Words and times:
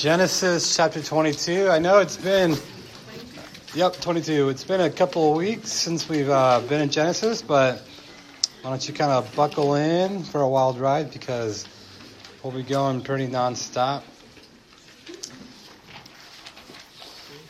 Genesis 0.00 0.74
chapter 0.74 1.02
22. 1.02 1.68
I 1.68 1.78
know 1.78 1.98
it's 1.98 2.16
been, 2.16 2.56
yep, 3.74 3.92
22. 4.00 4.48
It's 4.48 4.64
been 4.64 4.80
a 4.80 4.90
couple 4.90 5.30
of 5.30 5.36
weeks 5.36 5.70
since 5.70 6.08
we've 6.08 6.30
uh, 6.30 6.60
been 6.60 6.80
in 6.80 6.88
Genesis, 6.88 7.42
but 7.42 7.82
why 8.62 8.70
don't 8.70 8.88
you 8.88 8.94
kind 8.94 9.12
of 9.12 9.32
buckle 9.36 9.74
in 9.74 10.24
for 10.24 10.40
a 10.40 10.48
wild 10.48 10.80
ride 10.80 11.12
because 11.12 11.66
we'll 12.42 12.54
be 12.54 12.62
going 12.62 13.02
pretty 13.02 13.28
nonstop. 13.28 14.02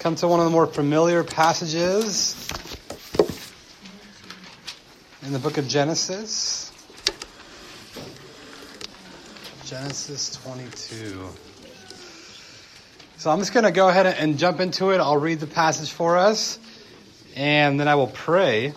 Come 0.00 0.16
to 0.16 0.26
one 0.26 0.40
of 0.40 0.44
the 0.44 0.50
more 0.50 0.66
familiar 0.66 1.22
passages 1.22 2.48
in 5.22 5.32
the 5.32 5.38
book 5.38 5.58
of 5.58 5.68
Genesis. 5.68 6.72
Genesis 9.64 10.34
22. 10.42 11.30
So 13.22 13.30
I'm 13.30 13.38
just 13.38 13.54
going 13.54 13.62
to 13.62 13.70
go 13.70 13.88
ahead 13.88 14.06
and 14.06 14.36
jump 14.36 14.58
into 14.58 14.90
it. 14.90 14.98
I'll 14.98 15.16
read 15.16 15.38
the 15.38 15.46
passage 15.46 15.92
for 15.92 16.18
us, 16.18 16.58
and 17.36 17.78
then 17.78 17.86
I 17.86 17.94
will 17.94 18.08
pray, 18.08 18.74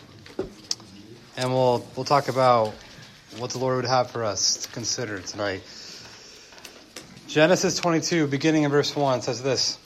and 1.36 1.50
we'll 1.52 1.84
we'll 1.96 2.06
talk 2.06 2.28
about 2.28 2.76
what 3.40 3.50
the 3.50 3.58
Lord 3.58 3.78
would 3.78 3.86
have 3.86 4.12
for 4.12 4.24
us 4.24 4.58
to 4.58 4.70
consider 4.70 5.20
tonight. 5.20 5.64
Genesis 7.28 7.76
22, 7.78 8.28
beginning 8.28 8.62
in 8.62 8.70
verse 8.70 8.96
1, 8.96 9.24
says 9.24 9.42
this 9.42 9.80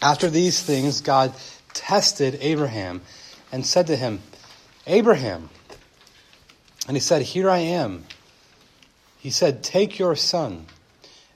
After 0.00 0.30
these 0.30 0.62
things, 0.62 1.02
God 1.02 1.34
tested 1.74 2.38
Abraham 2.40 3.02
and 3.52 3.66
said 3.66 3.88
to 3.88 3.96
him, 3.96 4.22
Abraham. 4.86 5.50
And 6.88 6.96
he 6.96 7.00
said, 7.02 7.20
Here 7.20 7.50
I 7.50 7.58
am. 7.58 8.06
He 9.18 9.28
said, 9.28 9.62
Take 9.62 9.98
your 9.98 10.16
son 10.16 10.64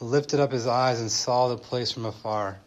lifted 0.00 0.40
up 0.40 0.52
his 0.52 0.66
eyes 0.66 1.00
and 1.00 1.10
saw 1.10 1.48
the 1.48 1.56
place 1.56 1.92
from 1.92 2.04
afar. 2.04 2.58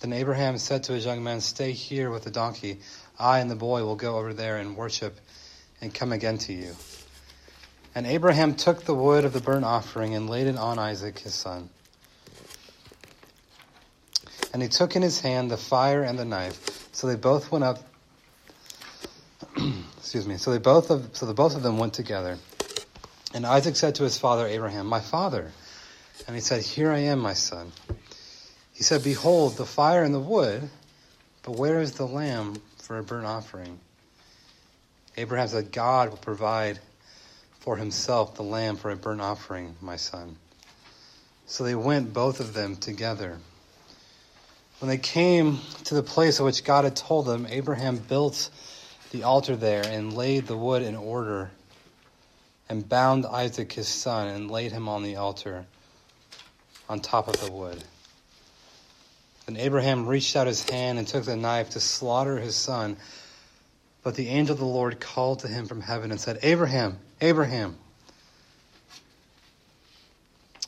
Then 0.00 0.12
Abraham 0.12 0.58
said 0.58 0.84
to 0.84 0.92
his 0.92 1.04
young 1.04 1.22
men, 1.22 1.40
Stay 1.40 1.72
here 1.72 2.10
with 2.10 2.24
the 2.24 2.30
donkey. 2.30 2.80
I 3.18 3.40
and 3.40 3.50
the 3.50 3.56
boy 3.56 3.84
will 3.84 3.96
go 3.96 4.18
over 4.18 4.32
there 4.32 4.56
and 4.56 4.76
worship 4.76 5.18
and 5.80 5.92
come 5.92 6.12
again 6.12 6.38
to 6.38 6.52
you. 6.52 6.74
And 7.94 8.06
Abraham 8.06 8.54
took 8.54 8.84
the 8.84 8.94
wood 8.94 9.24
of 9.24 9.32
the 9.32 9.40
burnt 9.40 9.64
offering 9.64 10.14
and 10.14 10.30
laid 10.30 10.46
it 10.46 10.56
on 10.56 10.78
Isaac 10.78 11.18
his 11.18 11.34
son. 11.34 11.68
And 14.52 14.62
he 14.62 14.68
took 14.68 14.96
in 14.96 15.02
his 15.02 15.20
hand 15.20 15.50
the 15.50 15.56
fire 15.56 16.02
and 16.02 16.18
the 16.18 16.24
knife. 16.24 16.88
So 16.92 17.06
they 17.06 17.16
both 17.16 17.52
went 17.52 17.64
up. 17.64 17.78
excuse 19.98 20.26
me. 20.26 20.38
So 20.38 20.50
they 20.50 20.58
both 20.58 20.90
of, 20.90 21.10
so 21.12 21.26
the 21.26 21.34
both 21.34 21.56
of 21.56 21.62
them 21.62 21.78
went 21.78 21.94
together. 21.94 22.38
And 23.34 23.46
Isaac 23.46 23.76
said 23.76 23.96
to 23.96 24.02
his 24.02 24.18
father 24.18 24.46
Abraham, 24.46 24.86
My 24.86 25.00
father. 25.00 25.52
And 26.30 26.36
he 26.36 26.42
said, 26.42 26.62
Here 26.62 26.92
I 26.92 26.98
am, 26.98 27.18
my 27.18 27.32
son. 27.32 27.72
He 28.72 28.84
said, 28.84 29.02
Behold, 29.02 29.56
the 29.56 29.66
fire 29.66 30.04
and 30.04 30.14
the 30.14 30.20
wood, 30.20 30.70
but 31.42 31.56
where 31.56 31.80
is 31.80 31.94
the 31.94 32.06
lamb 32.06 32.62
for 32.78 32.98
a 32.98 33.02
burnt 33.02 33.26
offering? 33.26 33.80
Abraham 35.16 35.48
said, 35.48 35.72
God 35.72 36.10
will 36.10 36.18
provide 36.18 36.78
for 37.58 37.76
himself 37.76 38.36
the 38.36 38.44
lamb 38.44 38.76
for 38.76 38.92
a 38.92 38.96
burnt 38.96 39.20
offering, 39.20 39.74
my 39.80 39.96
son. 39.96 40.36
So 41.46 41.64
they 41.64 41.74
went, 41.74 42.12
both 42.12 42.38
of 42.38 42.54
them, 42.54 42.76
together. 42.76 43.36
When 44.78 44.88
they 44.88 44.98
came 44.98 45.58
to 45.86 45.96
the 45.96 46.02
place 46.04 46.38
of 46.38 46.44
which 46.44 46.62
God 46.62 46.84
had 46.84 46.94
told 46.94 47.26
them, 47.26 47.44
Abraham 47.50 47.96
built 47.96 48.50
the 49.10 49.24
altar 49.24 49.56
there 49.56 49.84
and 49.84 50.12
laid 50.12 50.46
the 50.46 50.56
wood 50.56 50.82
in 50.82 50.94
order 50.94 51.50
and 52.68 52.88
bound 52.88 53.26
Isaac 53.26 53.72
his 53.72 53.88
son 53.88 54.28
and 54.28 54.48
laid 54.48 54.70
him 54.70 54.88
on 54.88 55.02
the 55.02 55.16
altar 55.16 55.66
on 56.90 57.00
top 57.00 57.28
of 57.28 57.40
the 57.40 57.50
wood. 57.50 57.82
Then 59.46 59.56
Abraham 59.56 60.06
reached 60.06 60.36
out 60.36 60.46
his 60.46 60.68
hand 60.68 60.98
and 60.98 61.08
took 61.08 61.24
the 61.24 61.36
knife 61.36 61.70
to 61.70 61.80
slaughter 61.80 62.38
his 62.38 62.54
son. 62.54 62.98
But 64.02 64.16
the 64.16 64.28
angel 64.28 64.52
of 64.54 64.58
the 64.58 64.66
Lord 64.66 65.00
called 65.00 65.40
to 65.40 65.48
him 65.48 65.66
from 65.66 65.80
heaven 65.80 66.10
and 66.10 66.20
said, 66.20 66.40
Abraham, 66.42 66.98
Abraham. 67.22 67.78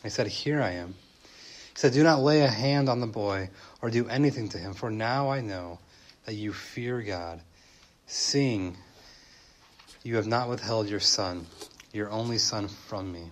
He 0.03 0.09
said, 0.09 0.29
Here 0.29 0.63
I 0.63 0.71
am. 0.71 0.95
He 1.75 1.79
said, 1.79 1.93
Do 1.93 2.03
not 2.03 2.21
lay 2.21 2.41
a 2.41 2.49
hand 2.49 2.89
on 2.89 3.01
the 3.01 3.07
boy 3.07 3.51
or 3.83 3.91
do 3.91 4.09
anything 4.09 4.49
to 4.51 4.59
him, 4.59 4.73
for 4.73 4.91
now 4.91 5.29
I 5.29 5.41
know 5.41 5.79
that 6.25 6.35
you 6.35 6.53
fear 6.53 7.03
God, 7.03 7.41
seeing 8.07 8.77
you 10.03 10.17
have 10.17 10.27
not 10.27 10.49
withheld 10.49 10.89
your 10.89 11.01
son 11.01 11.47
your 11.93 12.11
only 12.11 12.39
son 12.39 12.69
from 12.69 13.13
me. 13.13 13.31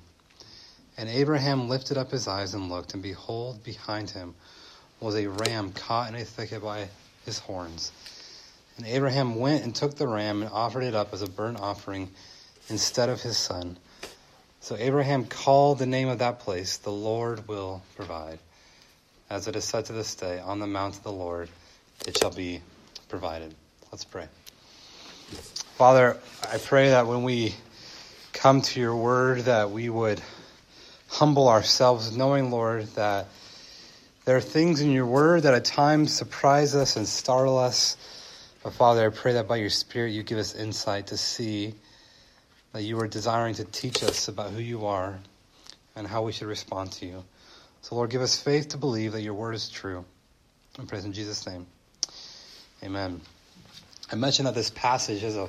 And 1.01 1.09
Abraham 1.09 1.71
lifted 1.71 1.97
up 1.97 2.11
his 2.11 2.29
eyes 2.29 2.53
and 2.53 2.69
looked, 2.69 2.93
and 2.93 3.03
behold, 3.03 3.65
behind 3.65 4.11
him 4.11 4.35
was 5.01 5.15
a 5.15 5.29
ram 5.29 5.73
caught 5.73 6.11
in 6.11 6.15
a 6.15 6.27
thicket 6.27 6.63
by 6.63 6.89
his 7.25 7.39
horns. 7.39 7.91
And 8.77 8.87
Abraham 8.87 9.37
went 9.37 9.65
and 9.65 9.75
took 9.75 9.95
the 9.95 10.07
ram 10.07 10.43
and 10.43 10.53
offered 10.53 10.83
it 10.83 10.95
up 10.95 11.15
as 11.15 11.23
a 11.23 11.27
burnt 11.27 11.59
offering 11.59 12.11
instead 12.69 13.09
of 13.09 13.23
his 13.23 13.39
son. 13.39 13.79
So 14.61 14.77
Abraham 14.79 15.25
called 15.25 15.79
the 15.79 15.87
name 15.87 16.09
of 16.09 16.19
that 16.19 16.41
place, 16.41 16.77
The 16.77 16.93
Lord 16.93 17.49
will 17.49 17.83
provide. 17.97 18.39
As 19.31 19.49
it 19.49 19.57
is 19.57 19.65
said 19.65 19.87
to 19.87 19.95
this 19.95 20.15
day, 20.15 20.39
On 20.41 20.59
the 20.59 20.67
mount 20.67 20.97
of 20.97 21.03
the 21.03 21.13
Lord 21.13 21.49
it 22.07 22.19
shall 22.19 22.31
be 22.31 22.61
provided. 23.09 23.55
Let's 23.91 24.05
pray. 24.05 24.27
Father, 25.79 26.19
I 26.53 26.59
pray 26.59 26.91
that 26.91 27.07
when 27.07 27.23
we 27.23 27.55
come 28.35 28.61
to 28.61 28.81
your 28.81 28.95
word, 28.95 29.41
that 29.45 29.71
we 29.71 29.89
would 29.89 30.21
humble 31.11 31.49
ourselves, 31.49 32.17
knowing, 32.17 32.51
Lord, 32.51 32.87
that 32.95 33.27
there 34.25 34.37
are 34.37 34.41
things 34.41 34.81
in 34.81 34.93
your 34.93 35.07
word 35.07 35.43
that 35.43 35.55
at 35.55 35.65
times 35.65 36.15
surprise 36.15 36.75
us 36.75 36.97
and 36.97 37.07
startle 37.07 37.59
us. 37.59 37.97
But 38.63 38.75
Father, 38.75 39.07
I 39.07 39.11
pray 39.11 39.35
that 39.35 39.49
by 39.49 39.57
your 39.57 39.71
Spirit 39.71 40.11
you 40.11 40.23
give 40.23 40.39
us 40.39 40.55
insight 40.55 41.09
to 41.09 41.17
see 41.17 41.75
that 42.73 42.83
you 42.83 42.99
are 43.01 43.09
desiring 43.09 43.55
to 43.55 43.65
teach 43.65 44.05
us 44.05 44.29
about 44.29 44.51
who 44.51 44.61
you 44.61 44.87
are 44.87 45.19
and 45.97 46.07
how 46.07 46.23
we 46.23 46.31
should 46.31 46.47
respond 46.47 46.93
to 46.93 47.07
you. 47.07 47.25
So, 47.83 47.97
Lord, 47.97 48.11
give 48.11 48.23
us 48.23 48.41
faith 48.41 48.69
to 48.69 48.77
believe 48.77 49.13
that 49.13 49.23
your 49.23 49.35
word 49.35 49.55
is 49.55 49.69
true. 49.69 50.05
I 50.79 50.85
pray 50.85 51.01
in 51.01 51.13
Jesus' 51.13 51.47
name. 51.47 51.67
Amen. 52.85 53.21
I 54.13 54.15
mentioned 54.15 54.47
that 54.47 54.55
this 54.55 54.71
passage 54.71 55.25
is 55.25 55.37
a 55.37 55.49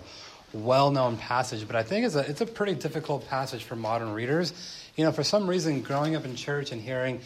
well-known 0.54 1.18
passage, 1.18 1.68
but 1.68 1.76
I 1.76 1.84
think 1.84 2.06
it's 2.06 2.16
a 2.16 2.20
it's 2.20 2.42
a 2.42 2.46
pretty 2.46 2.74
difficult 2.74 3.28
passage 3.28 3.64
for 3.64 3.76
modern 3.76 4.14
readers. 4.14 4.54
You 4.96 5.06
know, 5.06 5.12
for 5.12 5.24
some 5.24 5.48
reason, 5.48 5.82
growing 5.82 6.16
up 6.16 6.26
in 6.26 6.36
church 6.36 6.72
and 6.72 6.82
hearing 6.82 7.22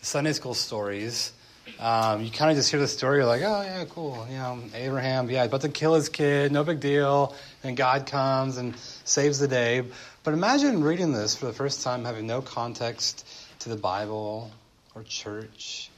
Sunday 0.00 0.32
school 0.32 0.54
stories, 0.54 1.32
um, 1.78 2.22
you 2.22 2.30
kind 2.30 2.50
of 2.50 2.56
just 2.56 2.70
hear 2.70 2.80
the 2.80 2.88
story, 2.88 3.18
you're 3.18 3.26
like, 3.26 3.42
oh 3.42 3.62
yeah, 3.62 3.84
cool. 3.88 4.26
You 4.30 4.38
know, 4.38 4.58
Abraham, 4.74 5.30
yeah, 5.30 5.44
about 5.44 5.60
to 5.60 5.68
kill 5.68 5.94
his 5.94 6.08
kid, 6.08 6.52
no 6.52 6.64
big 6.64 6.80
deal. 6.80 7.34
And 7.62 7.76
God 7.76 8.06
comes 8.06 8.56
and 8.56 8.76
saves 9.04 9.38
the 9.38 9.48
day. 9.48 9.84
But 10.24 10.34
imagine 10.34 10.82
reading 10.82 11.12
this 11.12 11.36
for 11.36 11.46
the 11.46 11.52
first 11.52 11.82
time, 11.82 12.04
having 12.04 12.26
no 12.26 12.40
context 12.42 13.26
to 13.60 13.68
the 13.68 13.76
Bible 13.76 14.50
or 14.94 15.02
church. 15.04 15.90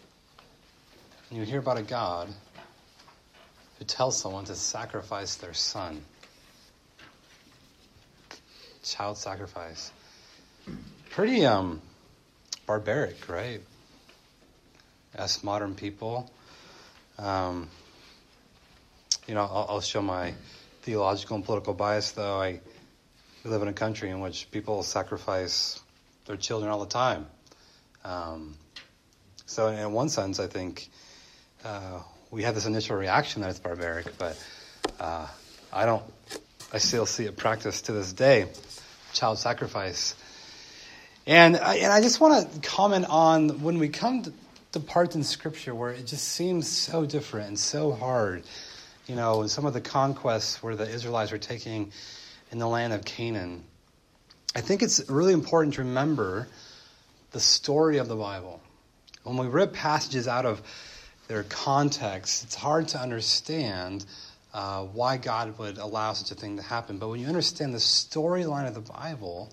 And 1.30 1.38
you 1.38 1.44
hear 1.44 1.60
about 1.60 1.78
a 1.78 1.82
God 1.82 2.28
who 3.78 3.84
tells 3.84 4.18
someone 4.18 4.44
to 4.46 4.54
sacrifice 4.54 5.36
their 5.36 5.54
son 5.54 6.02
child 8.84 9.16
sacrifice. 9.16 9.90
Pretty 11.14 11.46
um, 11.46 11.80
barbaric, 12.66 13.28
right? 13.28 13.60
As 15.14 15.44
modern 15.44 15.76
people. 15.76 16.28
Um, 17.18 17.68
you 19.28 19.34
know, 19.34 19.42
I'll, 19.42 19.66
I'll, 19.68 19.80
show 19.80 20.02
my 20.02 20.34
theological 20.82 21.36
and 21.36 21.44
political 21.44 21.72
bias, 21.72 22.10
though. 22.10 22.40
I 22.40 22.58
live 23.44 23.62
in 23.62 23.68
a 23.68 23.72
country 23.72 24.10
in 24.10 24.18
which 24.18 24.50
people 24.50 24.82
sacrifice 24.82 25.80
their 26.26 26.36
children 26.36 26.72
all 26.72 26.80
the 26.80 26.90
time. 26.90 27.26
Um, 28.04 28.56
so, 29.46 29.68
in 29.68 29.92
one 29.92 30.08
sense, 30.08 30.40
I 30.40 30.48
think 30.48 30.90
uh, 31.64 32.00
we 32.32 32.42
have 32.42 32.56
this 32.56 32.66
initial 32.66 32.96
reaction 32.96 33.42
that 33.42 33.50
it's 33.50 33.60
barbaric, 33.60 34.18
but 34.18 34.36
uh, 34.98 35.28
I 35.72 35.86
don't. 35.86 36.02
I 36.72 36.78
still 36.78 37.06
see 37.06 37.26
it 37.26 37.36
practiced 37.36 37.86
to 37.86 37.92
this 37.92 38.12
day 38.12 38.48
child 39.12 39.38
sacrifice. 39.38 40.16
And 41.26 41.56
I, 41.56 41.76
and 41.76 41.92
I 41.92 42.02
just 42.02 42.20
want 42.20 42.52
to 42.52 42.60
comment 42.68 43.06
on 43.08 43.62
when 43.62 43.78
we 43.78 43.88
come 43.88 44.22
to, 44.24 44.32
the 44.72 44.80
parts 44.80 45.14
in 45.14 45.22
Scripture 45.22 45.72
where 45.72 45.92
it 45.92 46.04
just 46.04 46.26
seems 46.28 46.68
so 46.68 47.06
different 47.06 47.46
and 47.46 47.58
so 47.58 47.92
hard. 47.92 48.42
You 49.06 49.14
know, 49.14 49.46
some 49.46 49.66
of 49.66 49.72
the 49.72 49.80
conquests 49.80 50.62
where 50.62 50.74
the 50.74 50.88
Israelites 50.88 51.30
were 51.30 51.38
taking 51.38 51.92
in 52.50 52.58
the 52.58 52.66
land 52.66 52.92
of 52.92 53.04
Canaan. 53.04 53.62
I 54.56 54.60
think 54.60 54.82
it's 54.82 55.08
really 55.08 55.32
important 55.32 55.74
to 55.74 55.82
remember 55.82 56.48
the 57.30 57.40
story 57.40 57.98
of 57.98 58.08
the 58.08 58.16
Bible. 58.16 58.60
When 59.22 59.36
we 59.36 59.46
rip 59.46 59.72
passages 59.72 60.26
out 60.26 60.44
of 60.44 60.60
their 61.28 61.44
context, 61.44 62.44
it's 62.44 62.54
hard 62.54 62.88
to 62.88 62.98
understand 62.98 64.04
uh, 64.52 64.84
why 64.84 65.16
God 65.16 65.56
would 65.58 65.78
allow 65.78 66.12
such 66.12 66.30
a 66.30 66.34
thing 66.34 66.56
to 66.56 66.62
happen. 66.62 66.98
But 66.98 67.08
when 67.08 67.20
you 67.20 67.28
understand 67.28 67.72
the 67.72 67.78
storyline 67.78 68.66
of 68.66 68.74
the 68.74 68.80
Bible, 68.92 69.52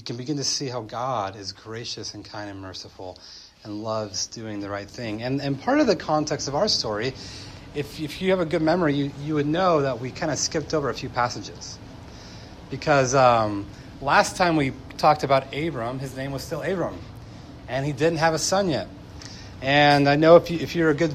you 0.00 0.04
can 0.04 0.16
begin 0.16 0.38
to 0.38 0.44
see 0.44 0.66
how 0.66 0.80
God 0.80 1.36
is 1.36 1.52
gracious 1.52 2.14
and 2.14 2.24
kind 2.24 2.48
and 2.48 2.58
merciful 2.58 3.18
and 3.64 3.82
loves 3.82 4.28
doing 4.28 4.60
the 4.60 4.70
right 4.70 4.88
thing. 4.88 5.22
And, 5.22 5.42
and 5.42 5.60
part 5.60 5.78
of 5.78 5.86
the 5.86 5.94
context 5.94 6.48
of 6.48 6.54
our 6.54 6.68
story, 6.68 7.08
if, 7.74 8.00
if 8.00 8.22
you 8.22 8.30
have 8.30 8.40
a 8.40 8.46
good 8.46 8.62
memory, 8.62 8.94
you, 8.94 9.12
you 9.22 9.34
would 9.34 9.46
know 9.46 9.82
that 9.82 10.00
we 10.00 10.10
kind 10.10 10.32
of 10.32 10.38
skipped 10.38 10.72
over 10.72 10.88
a 10.88 10.94
few 10.94 11.10
passages. 11.10 11.78
Because 12.70 13.14
um, 13.14 13.66
last 14.00 14.38
time 14.38 14.56
we 14.56 14.72
talked 14.96 15.22
about 15.22 15.54
Abram, 15.54 15.98
his 15.98 16.16
name 16.16 16.32
was 16.32 16.42
still 16.42 16.62
Abram, 16.62 16.96
and 17.68 17.84
he 17.84 17.92
didn't 17.92 18.20
have 18.20 18.32
a 18.32 18.38
son 18.38 18.70
yet. 18.70 18.88
And 19.60 20.08
I 20.08 20.16
know 20.16 20.36
if, 20.36 20.50
you, 20.50 20.60
if 20.60 20.74
you're 20.74 20.88
a 20.88 20.94
good 20.94 21.14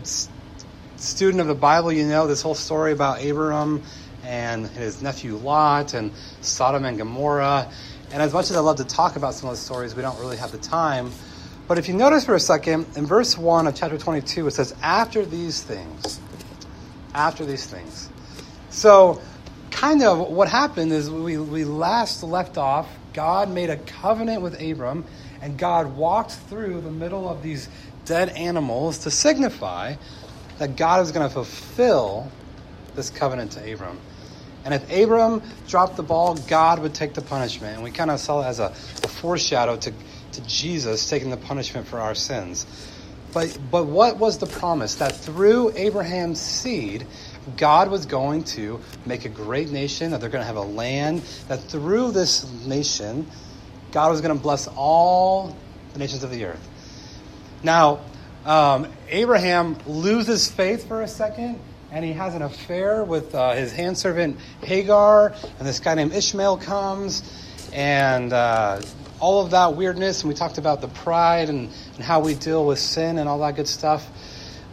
student 0.97 1.41
of 1.41 1.47
the 1.47 1.55
Bible, 1.55 1.91
you 1.91 2.05
know 2.05 2.27
this 2.27 2.43
whole 2.43 2.53
story 2.53 2.91
about 2.91 3.25
Abram 3.25 3.81
and 4.23 4.67
his 4.67 5.01
nephew 5.01 5.37
Lot 5.37 5.95
and 5.95 6.11
Sodom 6.41 6.85
and 6.85 6.99
Gomorrah. 6.99 7.71
And 8.11 8.21
as 8.21 8.33
much 8.33 8.49
as 8.49 8.55
I 8.55 8.59
love 8.59 8.77
to 8.77 8.85
talk 8.85 9.15
about 9.15 9.33
some 9.33 9.49
of 9.49 9.55
those 9.55 9.63
stories, 9.63 9.95
we 9.95 10.01
don't 10.01 10.19
really 10.19 10.37
have 10.37 10.51
the 10.51 10.57
time. 10.57 11.11
But 11.67 11.77
if 11.77 11.87
you 11.87 11.93
notice 11.95 12.25
for 12.25 12.35
a 12.35 12.39
second, 12.39 12.85
in 12.95 13.05
verse 13.05 13.37
1 13.37 13.67
of 13.67 13.75
chapter 13.75 13.97
22, 13.97 14.47
it 14.47 14.51
says, 14.51 14.75
After 14.81 15.25
these 15.25 15.61
things. 15.61 16.19
After 17.13 17.45
these 17.45 17.65
things. 17.65 18.09
So, 18.69 19.21
kind 19.71 20.03
of 20.03 20.29
what 20.29 20.47
happened 20.47 20.91
is 20.91 21.09
we, 21.09 21.37
we 21.37 21.65
last 21.65 22.23
left 22.23 22.57
off, 22.57 22.87
God 23.13 23.49
made 23.49 23.69
a 23.69 23.77
covenant 23.77 24.41
with 24.41 24.61
Abram, 24.61 25.05
and 25.41 25.57
God 25.57 25.95
walked 25.95 26.31
through 26.31 26.81
the 26.81 26.91
middle 26.91 27.27
of 27.27 27.41
these 27.41 27.67
dead 28.05 28.29
animals 28.29 28.99
to 28.99 29.11
signify 29.11 29.95
that 30.59 30.75
God 30.75 30.99
was 30.99 31.11
going 31.11 31.27
to 31.27 31.33
fulfill 31.33 32.31
this 32.95 33.09
covenant 33.09 33.51
to 33.53 33.73
Abram. 33.73 33.99
And 34.65 34.73
if 34.73 34.91
Abram 34.91 35.43
dropped 35.67 35.95
the 35.95 36.03
ball, 36.03 36.35
God 36.35 36.79
would 36.79 36.95
take 36.95 37.13
the 37.13 37.21
punishment. 37.21 37.75
And 37.75 37.83
we 37.83 37.91
kind 37.91 38.09
of 38.09 38.19
saw 38.19 38.41
it 38.41 38.45
as 38.45 38.59
a, 38.59 38.65
a 38.65 39.07
foreshadow 39.07 39.77
to, 39.77 39.93
to 40.33 40.41
Jesus 40.47 41.07
taking 41.07 41.29
the 41.29 41.37
punishment 41.37 41.87
for 41.87 41.99
our 41.99 42.15
sins. 42.15 42.65
But, 43.31 43.57
but 43.69 43.85
what 43.85 44.17
was 44.17 44.39
the 44.39 44.47
promise? 44.47 44.95
That 44.95 45.15
through 45.15 45.73
Abraham's 45.75 46.41
seed, 46.41 47.05
God 47.57 47.91
was 47.91 48.05
going 48.05 48.43
to 48.45 48.79
make 49.05 49.25
a 49.25 49.29
great 49.29 49.69
nation, 49.69 50.11
that 50.11 50.21
they're 50.21 50.29
going 50.29 50.41
to 50.41 50.47
have 50.47 50.55
a 50.55 50.61
land, 50.61 51.21
that 51.47 51.61
through 51.61 52.11
this 52.11 52.49
nation, 52.65 53.27
God 53.91 54.09
was 54.09 54.21
going 54.21 54.35
to 54.35 54.41
bless 54.41 54.67
all 54.67 55.55
the 55.93 55.99
nations 55.99 56.23
of 56.23 56.31
the 56.31 56.45
earth. 56.45 56.67
Now, 57.61 57.99
um, 58.45 58.91
Abraham 59.09 59.77
loses 59.85 60.49
faith 60.49 60.87
for 60.87 61.01
a 61.01 61.07
second, 61.07 61.59
and 61.95 62.03
he 62.03 62.11
has 62.11 62.35
an 62.35 62.41
affair 62.41 63.05
with 63.05 63.33
uh, 63.33 63.53
his 63.53 63.71
handservant 63.71 64.37
Hagar, 64.61 65.33
and 65.57 65.65
this 65.65 65.79
guy 65.79 65.95
named 65.95 66.11
Ishmael 66.11 66.57
comes, 66.57 67.23
and 67.71 68.33
uh, 68.33 68.81
all 69.21 69.45
of 69.45 69.51
that 69.51 69.77
weirdness. 69.77 70.21
And 70.21 70.27
we 70.27 70.35
talked 70.35 70.57
about 70.57 70.81
the 70.81 70.89
pride 70.89 71.47
and, 71.47 71.71
and 71.95 72.03
how 72.03 72.19
we 72.19 72.35
deal 72.35 72.65
with 72.65 72.79
sin 72.79 73.17
and 73.17 73.29
all 73.29 73.39
that 73.39 73.55
good 73.55 73.69
stuff. 73.69 74.05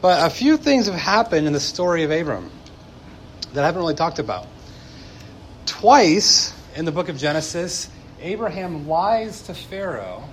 But 0.00 0.26
a 0.26 0.30
few 0.34 0.56
things 0.56 0.86
have 0.86 0.96
happened 0.96 1.46
in 1.46 1.52
the 1.52 1.60
story 1.60 2.02
of 2.02 2.10
Abram 2.10 2.50
that 3.52 3.62
I 3.62 3.66
haven't 3.66 3.80
really 3.80 3.94
talked 3.94 4.18
about. 4.18 4.48
Twice 5.64 6.52
in 6.74 6.86
the 6.86 6.92
book 6.92 7.08
of 7.08 7.18
Genesis, 7.18 7.88
Abraham 8.20 8.88
lies 8.88 9.42
to 9.42 9.54
Pharaoh 9.54 10.24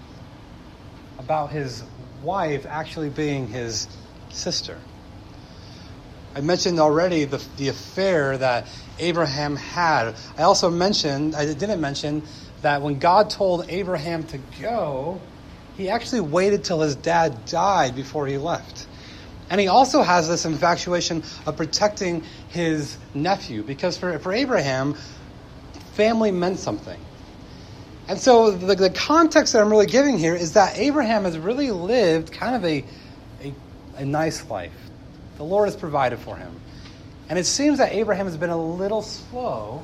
about 1.19 1.51
his 1.51 1.83
wife 2.23 2.65
actually 2.65 3.09
being 3.09 3.47
his 3.47 3.87
sister. 4.31 4.79
I 6.35 6.41
mentioned 6.41 6.79
already 6.79 7.25
the, 7.25 7.43
the 7.57 7.69
affair 7.69 8.37
that 8.37 8.67
Abraham 8.99 9.55
had. 9.55 10.15
I 10.37 10.43
also 10.43 10.69
mentioned, 10.69 11.35
I 11.35 11.45
didn't 11.53 11.81
mention, 11.81 12.23
that 12.61 12.81
when 12.81 12.99
God 12.99 13.29
told 13.29 13.69
Abraham 13.69 14.23
to 14.23 14.39
go, 14.61 15.19
he 15.77 15.89
actually 15.89 16.21
waited 16.21 16.63
till 16.63 16.81
his 16.81 16.95
dad 16.95 17.45
died 17.45 17.95
before 17.95 18.27
he 18.27 18.37
left. 18.37 18.85
And 19.49 19.59
he 19.59 19.67
also 19.67 20.03
has 20.03 20.27
this 20.27 20.45
infatuation 20.45 21.23
of 21.45 21.57
protecting 21.57 22.23
his 22.49 22.97
nephew, 23.13 23.63
because 23.63 23.97
for, 23.97 24.19
for 24.19 24.31
Abraham, 24.33 24.95
family 25.93 26.31
meant 26.31 26.59
something. 26.59 26.99
And 28.07 28.19
so 28.19 28.51
the, 28.51 28.75
the 28.75 28.89
context 28.89 29.53
that 29.53 29.61
I'm 29.61 29.69
really 29.69 29.85
giving 29.85 30.17
here 30.17 30.35
is 30.35 30.53
that 30.53 30.77
Abraham 30.77 31.23
has 31.23 31.37
really 31.37 31.71
lived 31.71 32.31
kind 32.31 32.55
of 32.55 32.65
a, 32.65 32.85
a, 33.43 33.53
a 33.97 34.05
nice 34.05 34.47
life. 34.49 34.88
The 35.39 35.45
Lord 35.45 35.67
has 35.67 35.75
provided 35.77 36.19
for 36.19 36.35
him. 36.35 36.53
And 37.29 37.39
it 37.39 37.45
seems 37.45 37.77
that 37.77 37.93
Abraham 37.93 38.25
has 38.25 38.35
been 38.35 38.49
a 38.49 38.61
little 38.61 39.01
slow 39.01 39.81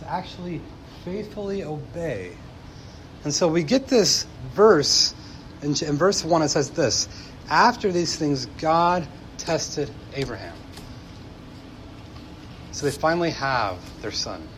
to 0.00 0.10
actually 0.10 0.60
faithfully 1.04 1.62
obey. 1.62 2.32
And 3.22 3.32
so 3.32 3.46
we 3.46 3.62
get 3.62 3.86
this 3.86 4.26
verse, 4.52 5.14
in, 5.62 5.76
in 5.84 5.96
verse 5.96 6.24
1, 6.24 6.42
it 6.42 6.48
says 6.48 6.70
this 6.70 7.08
After 7.48 7.92
these 7.92 8.16
things, 8.16 8.46
God 8.58 9.06
tested 9.38 9.88
Abraham. 10.14 10.56
So 12.72 12.86
they 12.86 12.92
finally 12.92 13.30
have 13.30 13.78
their 14.02 14.10
son, 14.10 14.48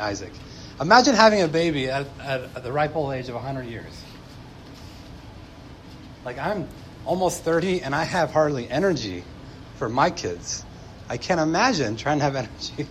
Isaac. 0.00 0.32
Imagine 0.80 1.14
having 1.14 1.42
a 1.42 1.48
baby 1.48 1.88
at, 1.88 2.08
at, 2.20 2.40
at 2.56 2.64
the 2.64 2.72
ripe 2.72 2.96
old 2.96 3.14
age 3.14 3.28
of 3.28 3.36
100 3.36 3.66
years. 3.66 4.02
Like, 6.24 6.38
I'm 6.38 6.68
almost 7.08 7.42
30 7.42 7.82
and 7.82 7.94
I 7.94 8.04
have 8.04 8.30
hardly 8.32 8.70
energy 8.70 9.24
for 9.76 9.88
my 9.88 10.10
kids. 10.10 10.64
I 11.08 11.16
can't 11.16 11.40
imagine 11.40 11.96
trying 11.96 12.18
to 12.18 12.24
have 12.24 12.36
energy 12.44 12.86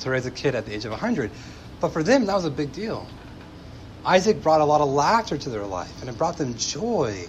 to 0.00 0.10
raise 0.10 0.26
a 0.26 0.30
kid 0.30 0.54
at 0.54 0.66
the 0.66 0.74
age 0.74 0.86
of 0.86 0.90
100. 0.90 1.30
But 1.80 1.90
for 1.90 2.02
them, 2.02 2.26
that 2.26 2.34
was 2.34 2.46
a 2.46 2.50
big 2.50 2.72
deal. 2.72 3.06
Isaac 4.04 4.42
brought 4.42 4.62
a 4.62 4.64
lot 4.64 4.80
of 4.80 4.88
laughter 4.88 5.36
to 5.36 5.50
their 5.50 5.66
life 5.66 6.00
and 6.00 6.08
it 6.08 6.16
brought 6.16 6.38
them 6.38 6.54
joy, 6.56 7.26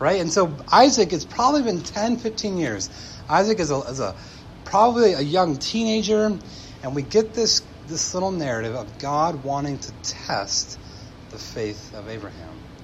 right? 0.00 0.20
And 0.20 0.32
so 0.32 0.58
Isaac, 0.72 1.12
it's 1.12 1.24
probably 1.24 1.62
been 1.62 1.82
10, 1.82 2.18
15 2.18 2.58
years. 2.58 2.90
Isaac 3.28 3.60
is 3.60 3.70
a, 3.70 3.78
is 3.82 4.00
a 4.00 4.16
probably 4.64 5.12
a 5.12 5.20
young 5.20 5.56
teenager, 5.56 6.38
and 6.82 6.94
we 6.94 7.02
get 7.02 7.32
this 7.34 7.62
this 7.86 8.14
little 8.14 8.32
narrative 8.32 8.74
of 8.74 8.98
God 8.98 9.44
wanting 9.44 9.78
to 9.78 9.92
test 10.02 10.80
the 11.30 11.38
faith 11.38 11.94
of 11.94 12.08
Abraham. 12.08 12.75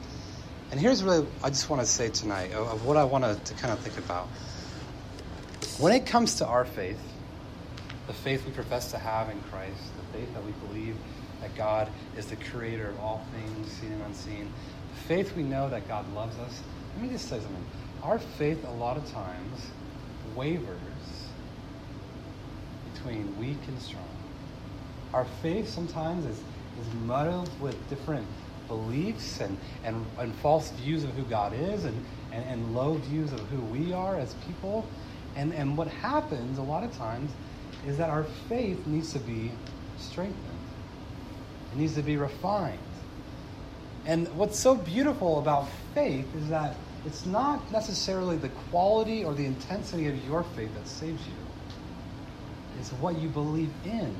And 0.72 0.80
here's 0.80 1.04
really 1.04 1.24
I 1.44 1.50
just 1.50 1.70
want 1.70 1.80
to 1.82 1.86
say 1.86 2.08
tonight 2.08 2.52
of, 2.52 2.66
of 2.66 2.84
what 2.84 2.96
I 2.96 3.04
want 3.04 3.22
to, 3.22 3.36
to 3.36 3.54
kind 3.60 3.72
of 3.72 3.78
think 3.78 3.98
about. 3.98 4.26
When 5.78 5.92
it 5.92 6.06
comes 6.06 6.36
to 6.36 6.46
our 6.46 6.64
faith, 6.64 6.98
the 8.08 8.12
faith 8.12 8.44
we 8.44 8.50
profess 8.52 8.90
to 8.90 8.98
have 8.98 9.30
in 9.30 9.40
Christ, 9.42 9.78
the 9.96 10.18
faith 10.18 10.32
that 10.34 10.44
we 10.44 10.52
believe 10.66 10.96
that 11.42 11.54
God 11.54 11.88
is 12.16 12.26
the 12.26 12.36
creator 12.36 12.88
of 12.88 12.98
all 12.98 13.24
things, 13.32 13.70
seen 13.72 13.92
and 13.92 14.02
unseen, 14.02 14.52
the 14.94 15.00
faith 15.02 15.36
we 15.36 15.44
know 15.44 15.68
that 15.68 15.86
God 15.86 16.12
loves 16.14 16.36
us. 16.38 16.60
Let 16.96 17.04
me 17.04 17.10
just 17.10 17.28
say 17.28 17.38
something. 17.38 17.66
Our 18.02 18.18
faith, 18.18 18.64
a 18.66 18.72
lot 18.72 18.96
of 18.96 19.08
times, 19.12 19.66
wavers 20.34 20.78
between 22.92 23.38
weak 23.38 23.58
and 23.68 23.80
strong 23.80 24.08
our 25.12 25.26
faith 25.42 25.68
sometimes 25.68 26.24
is, 26.24 26.38
is 26.38 26.94
muddled 27.04 27.50
with 27.60 27.76
different 27.90 28.26
beliefs 28.69 29.40
and, 29.40 29.57
and, 29.85 30.07
and 30.19 30.35
false 30.37 30.71
views 30.71 31.04
of 31.04 31.11
who 31.11 31.23
God 31.25 31.52
is 31.54 31.85
and, 31.85 32.04
and, 32.33 32.45
and 32.45 32.75
low 32.75 32.95
views 32.95 33.33
of 33.33 33.40
who 33.49 33.61
we 33.61 33.92
are 33.92 34.16
as 34.16 34.35
people. 34.47 34.87
And, 35.37 35.52
and 35.54 35.76
what 35.76 35.88
happens 35.88 36.59
a 36.59 36.62
lot 36.62 36.85
of 36.85 36.97
times 36.97 37.31
is 37.87 37.99
that 37.99 38.11
our 38.11 38.25
faith 38.49 38.87
needs 38.87 39.12
to 39.12 39.19
be 39.19 39.50
strengthened, 39.99 40.59
it 41.73 41.78
needs 41.78 41.95
to 41.95 42.02
be 42.02 42.16
refined. 42.16 42.78
And 44.04 44.28
what's 44.37 44.59
so 44.59 44.75
beautiful 44.75 45.38
about 45.38 45.69
faith 45.95 46.26
is 46.35 46.49
that 46.49 46.76
it's 47.07 47.25
not 47.25 47.71
necessarily 47.71 48.37
the 48.37 48.49
quality 48.71 49.25
or 49.25 49.35
the 49.35 49.47
intensity 49.47 50.09
of 50.09 50.25
your 50.26 50.42
faith 50.42 50.75
that 50.75 50.87
saves 50.87 51.25
you, 51.26 51.35
it's 52.78 52.90
what 52.95 53.19
you 53.19 53.28
believe 53.28 53.71
in 53.85 54.14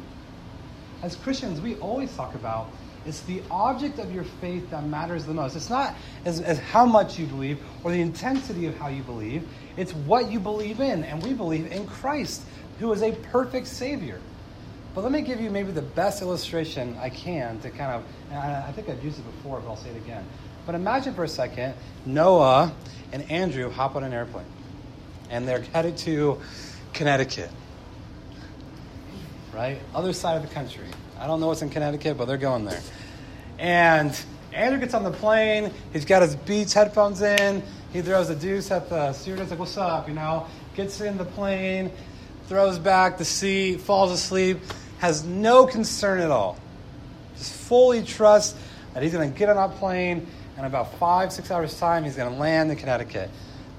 as 1.03 1.17
Christians, 1.17 1.61
we 1.61 1.75
always 1.77 2.15
talk 2.15 2.35
about 2.37 2.71
it's 3.07 3.21
the 3.23 3.43
object 3.51 3.99
of 3.99 4.13
your 4.15 4.25
faith 4.25 4.71
that 4.71 4.85
matters 4.87 5.25
the 5.25 5.35
most. 5.35 5.57
It's 5.57 5.71
not 5.71 5.95
as, 6.25 6.41
as 6.41 6.59
how 6.59 6.87
much 6.87 7.19
you 7.19 7.27
believe 7.27 7.59
or 7.83 7.91
the 7.91 8.01
intensity 8.01 8.67
of 8.67 8.77
how 8.77 8.89
you 8.89 9.03
believe, 9.03 9.49
it's 9.77 9.93
what 9.93 10.31
you 10.31 10.39
believe 10.39 10.81
in. 10.81 11.05
And 11.05 11.23
we 11.23 11.33
believe 11.33 11.71
in 11.73 11.87
Christ, 11.87 12.43
who 12.79 12.93
is 12.93 13.03
a 13.03 13.13
perfect 13.13 13.67
Savior. 13.67 14.21
But 14.95 15.03
let 15.03 15.13
me 15.13 15.23
give 15.23 15.41
you 15.41 15.51
maybe 15.51 15.73
the 15.73 15.83
best 15.83 16.21
illustration 16.23 16.97
I 17.01 17.09
can 17.09 17.59
to 17.61 17.71
kind 17.71 17.93
of, 17.93 18.05
and 18.31 18.39
I, 18.39 18.69
I 18.69 18.73
think 18.73 18.89
I've 18.89 19.03
used 19.03 19.19
it 19.19 19.25
before, 19.25 19.61
but 19.61 19.69
I'll 19.69 19.77
say 19.77 19.91
it 19.91 19.97
again. 19.97 20.25
But 20.67 20.75
imagine 20.75 21.15
for 21.15 21.25
a 21.25 21.29
second 21.29 21.75
Noah 22.07 22.73
and 23.13 23.29
Andrew 23.31 23.71
hop 23.71 23.97
on 23.97 24.05
an 24.05 24.13
airplane. 24.13 24.47
And 25.31 25.49
they're 25.49 25.63
headed 25.63 25.97
to 25.99 26.41
Connecticut. 26.93 27.51
Right? 29.53 29.81
Other 29.95 30.13
side 30.13 30.37
of 30.37 30.49
the 30.49 30.55
country. 30.55 30.87
I 31.23 31.29
don't 31.29 31.39
know 31.39 31.47
what's 31.47 31.63
in 31.63 31.71
Connecticut, 31.71 32.19
but 32.19 32.25
they're 32.25 32.37
going 32.37 32.65
there. 32.65 32.81
And 33.61 34.21
Andrew 34.53 34.81
gets 34.81 34.93
on 34.93 35.05
the 35.05 35.13
plane. 35.13 35.73
He's 35.93 36.05
got 36.05 36.21
his 36.21 36.35
Beats 36.35 36.73
headphones 36.73 37.23
in. 37.23 37.63
He 37.93 38.03
throws 38.03 38.29
a 38.29 38.35
deuce 38.35 38.73
at 38.73 38.89
the 38.91 39.13
stewardess, 39.13 39.51
like, 39.51 39.61
what's 39.61 39.77
up, 39.77 40.09
you 40.09 40.15
know? 40.15 40.49
Gets 40.75 41.01
in 41.01 41.17
the 41.17 41.25
plane, 41.25 41.93
throws 42.49 42.77
back 42.77 43.19
the 43.19 43.25
seat, 43.25 43.81
falls 43.81 44.11
asleep, 44.11 44.59
has 44.99 45.23
no 45.25 45.65
concern 45.65 46.19
at 46.19 46.33
all. 46.33 46.59
Just 47.37 47.53
fully 47.53 48.03
trusts 48.03 48.59
that 48.93 49.05
he's 49.05 49.13
going 49.13 49.33
to 49.33 49.39
get 49.39 49.49
on 49.49 49.55
that 49.55 49.79
plane, 49.79 50.27
and 50.57 50.67
about 50.67 50.93
five, 50.99 51.33
six 51.33 51.53
hours' 51.53 51.79
time, 51.79 52.03
he's 52.03 52.17
going 52.17 52.33
to 52.33 52.37
land 52.37 52.69
in 52.73 52.77
Connecticut. 52.77 53.31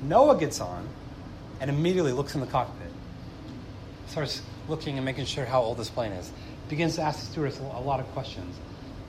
Noah 0.01 0.39
gets 0.39 0.61
on 0.61 0.87
and 1.59 1.69
immediately 1.69 2.13
looks 2.13 2.35
in 2.35 2.39
the 2.39 2.47
cockpit. 2.47 2.89
Starts 4.07 4.41
looking 4.69 4.95
and 4.95 5.03
making 5.03 5.25
sure 5.25 5.43
how 5.43 5.61
old 5.61 5.77
this 5.77 5.89
plane 5.89 6.13
is. 6.13 6.31
Begins 6.73 6.95
to 6.95 7.03
ask 7.03 7.19
the 7.19 7.25
stewardess 7.27 7.59
a 7.59 7.63
lot 7.63 7.99
of 7.99 8.07
questions. 8.13 8.55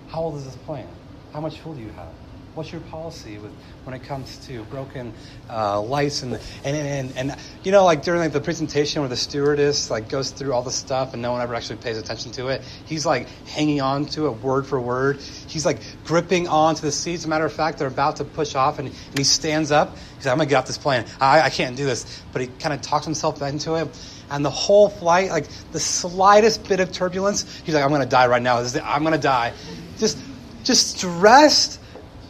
How 0.08 0.20
old 0.20 0.36
is 0.36 0.44
this 0.44 0.54
plane? 0.54 0.86
How 1.32 1.40
much 1.40 1.60
fuel 1.60 1.74
do 1.74 1.80
you 1.80 1.88
have? 1.92 2.10
What's 2.52 2.70
your 2.70 2.82
policy 2.82 3.38
with 3.38 3.52
when 3.84 3.94
it 3.94 4.04
comes 4.04 4.36
to 4.46 4.64
broken 4.64 5.14
uh, 5.48 5.80
lights 5.80 6.22
and, 6.22 6.34
and 6.62 6.76
and 6.76 7.12
and 7.16 7.36
you 7.62 7.72
know 7.72 7.86
like 7.86 8.02
during 8.02 8.20
like 8.20 8.32
the 8.32 8.40
presentation 8.42 9.00
where 9.00 9.08
the 9.08 9.16
stewardess 9.16 9.90
like 9.90 10.10
goes 10.10 10.30
through 10.30 10.52
all 10.52 10.62
the 10.62 10.70
stuff 10.70 11.14
and 11.14 11.22
no 11.22 11.32
one 11.32 11.40
ever 11.40 11.54
actually 11.54 11.76
pays 11.76 11.96
attention 11.96 12.32
to 12.32 12.48
it. 12.48 12.64
He's 12.84 13.06
like 13.06 13.30
hanging 13.46 13.80
on 13.80 14.04
to 14.08 14.26
it 14.26 14.42
word 14.42 14.66
for 14.66 14.78
word. 14.78 15.22
He's 15.46 15.64
like 15.64 15.80
gripping 16.04 16.48
onto 16.48 16.82
the 16.82 16.92
seats. 16.92 17.22
As 17.22 17.24
a 17.24 17.28
matter 17.28 17.46
of 17.46 17.52
fact, 17.54 17.78
they're 17.78 17.88
about 17.88 18.16
to 18.16 18.26
push 18.26 18.54
off 18.54 18.78
and, 18.78 18.88
and 18.88 19.18
he 19.18 19.24
stands 19.24 19.70
up. 19.70 19.96
He's 20.18 20.26
like, 20.26 20.32
"I'm 20.32 20.38
gonna 20.38 20.50
get 20.50 20.56
off 20.56 20.66
this 20.66 20.76
plane. 20.76 21.06
I, 21.18 21.40
I 21.40 21.48
can't 21.48 21.76
do 21.76 21.86
this." 21.86 22.24
But 22.30 22.42
he 22.42 22.48
kind 22.48 22.74
of 22.74 22.82
talks 22.82 23.06
himself 23.06 23.40
into 23.40 23.76
it. 23.76 23.98
And 24.34 24.44
the 24.44 24.50
whole 24.50 24.88
flight, 24.88 25.30
like 25.30 25.46
the 25.70 25.78
slightest 25.78 26.68
bit 26.68 26.80
of 26.80 26.90
turbulence, 26.90 27.46
he's 27.62 27.72
like, 27.72 27.84
"I'm 27.84 27.90
gonna 27.90 28.04
die 28.04 28.26
right 28.26 28.42
now. 28.42 28.58
I'm 28.82 29.04
gonna 29.04 29.16
die." 29.16 29.52
Just 29.96 30.18
just 30.64 30.96
stressed 30.98 31.78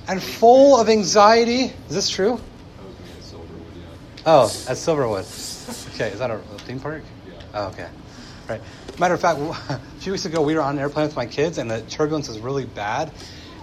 and 0.07 0.23
full 0.23 0.79
of 0.79 0.91
anxiety. 0.91 1.73
Is 1.89 1.95
this 1.95 2.11
true? 2.11 2.39
Oh, 4.27 4.45
at 4.69 4.77
Silverwood. 4.77 5.25
Okay, 5.95 6.11
is 6.11 6.19
that 6.19 6.31
a 6.31 6.39
theme 6.67 6.79
park? 6.79 7.03
Yeah. 7.27 7.33
Oh, 7.55 7.67
okay. 7.69 7.89
Right. 8.51 8.61
Matter 8.99 9.15
of 9.15 9.21
fact, 9.23 9.39
a 9.71 9.81
few 10.01 10.13
weeks 10.13 10.27
ago 10.27 10.43
we 10.43 10.55
were 10.55 10.61
on 10.61 10.75
an 10.75 10.81
airplane 10.81 11.07
with 11.07 11.17
my 11.17 11.25
kids, 11.25 11.57
and 11.57 11.71
the 11.71 11.81
turbulence 11.81 12.29
was 12.29 12.39
really 12.39 12.67
bad. 12.67 13.13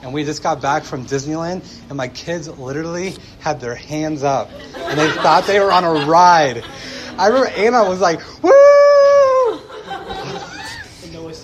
And 0.02 0.16
we 0.16 0.24
just 0.24 0.42
got 0.42 0.64
back 0.64 0.84
from 0.84 1.06
Disneyland, 1.06 1.62
and 1.90 1.96
my 1.96 2.08
kids 2.08 2.48
literally 2.48 3.14
had 3.40 3.62
their 3.62 3.76
hands 3.76 4.24
up, 4.24 4.50
and 4.76 5.00
they 5.00 5.12
thought 5.12 5.46
they 5.46 5.60
were 5.60 5.72
on 5.72 5.84
a 5.84 6.08
ride. 6.08 6.64
I 7.18 7.28
remember 7.28 7.50
Anna 7.50 7.84
was 7.90 8.00
like, 8.00 8.20
"Woo!" 8.44 8.52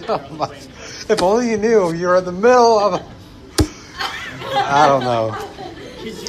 Oh 0.09 0.25
my- 0.37 0.55
if 1.09 1.21
only 1.21 1.51
you 1.51 1.57
knew 1.57 1.91
you 1.93 2.07
were 2.07 2.17
in 2.17 2.25
the 2.25 2.31
middle 2.31 2.79
of. 2.79 2.93
A, 2.95 3.05
I 4.55 4.87
don't 4.87 5.03
know. 5.03 5.35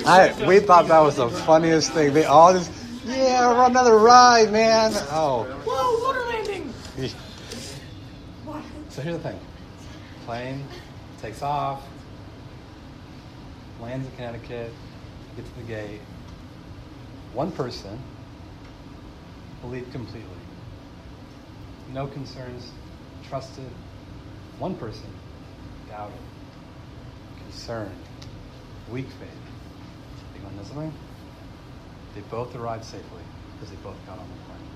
I 0.06 0.46
we 0.46 0.60
thought 0.60 0.88
that 0.88 1.00
was 1.00 1.16
the 1.16 1.28
funniest 1.28 1.92
thing. 1.92 2.12
They 2.14 2.24
all 2.24 2.52
just, 2.52 2.70
yeah, 3.04 3.66
another 3.66 3.98
ride, 3.98 4.50
man. 4.52 4.92
Oh. 5.10 5.44
Whoa, 5.64 6.04
water 6.06 6.24
landing! 6.26 6.72
So 8.90 9.02
here's 9.02 9.16
the 9.18 9.22
thing. 9.22 9.38
Plane 10.26 10.64
takes 11.22 11.40
off, 11.40 11.84
lands 13.80 14.08
in 14.08 14.16
Connecticut, 14.16 14.72
gets 15.36 15.48
to 15.50 15.56
the 15.60 15.62
gate. 15.62 16.00
One 17.32 17.52
person 17.52 17.96
believed 19.60 19.92
completely. 19.92 20.28
No 21.92 22.06
concerns, 22.06 22.70
trusted. 23.28 23.70
One 24.58 24.74
person 24.74 25.08
doubted, 25.88 26.18
concerned, 27.44 27.94
weak 28.90 29.06
faith. 29.06 29.28
Want 30.48 30.56
to 30.56 30.62
know 30.62 30.68
something? 30.68 30.92
They 32.14 32.20
both 32.22 32.54
arrived 32.54 32.84
safely 32.84 33.22
because 33.52 33.70
they 33.70 33.82
both 33.82 33.96
got 34.06 34.18
on 34.18 34.26
the 34.28 34.34
plane. 34.46 34.70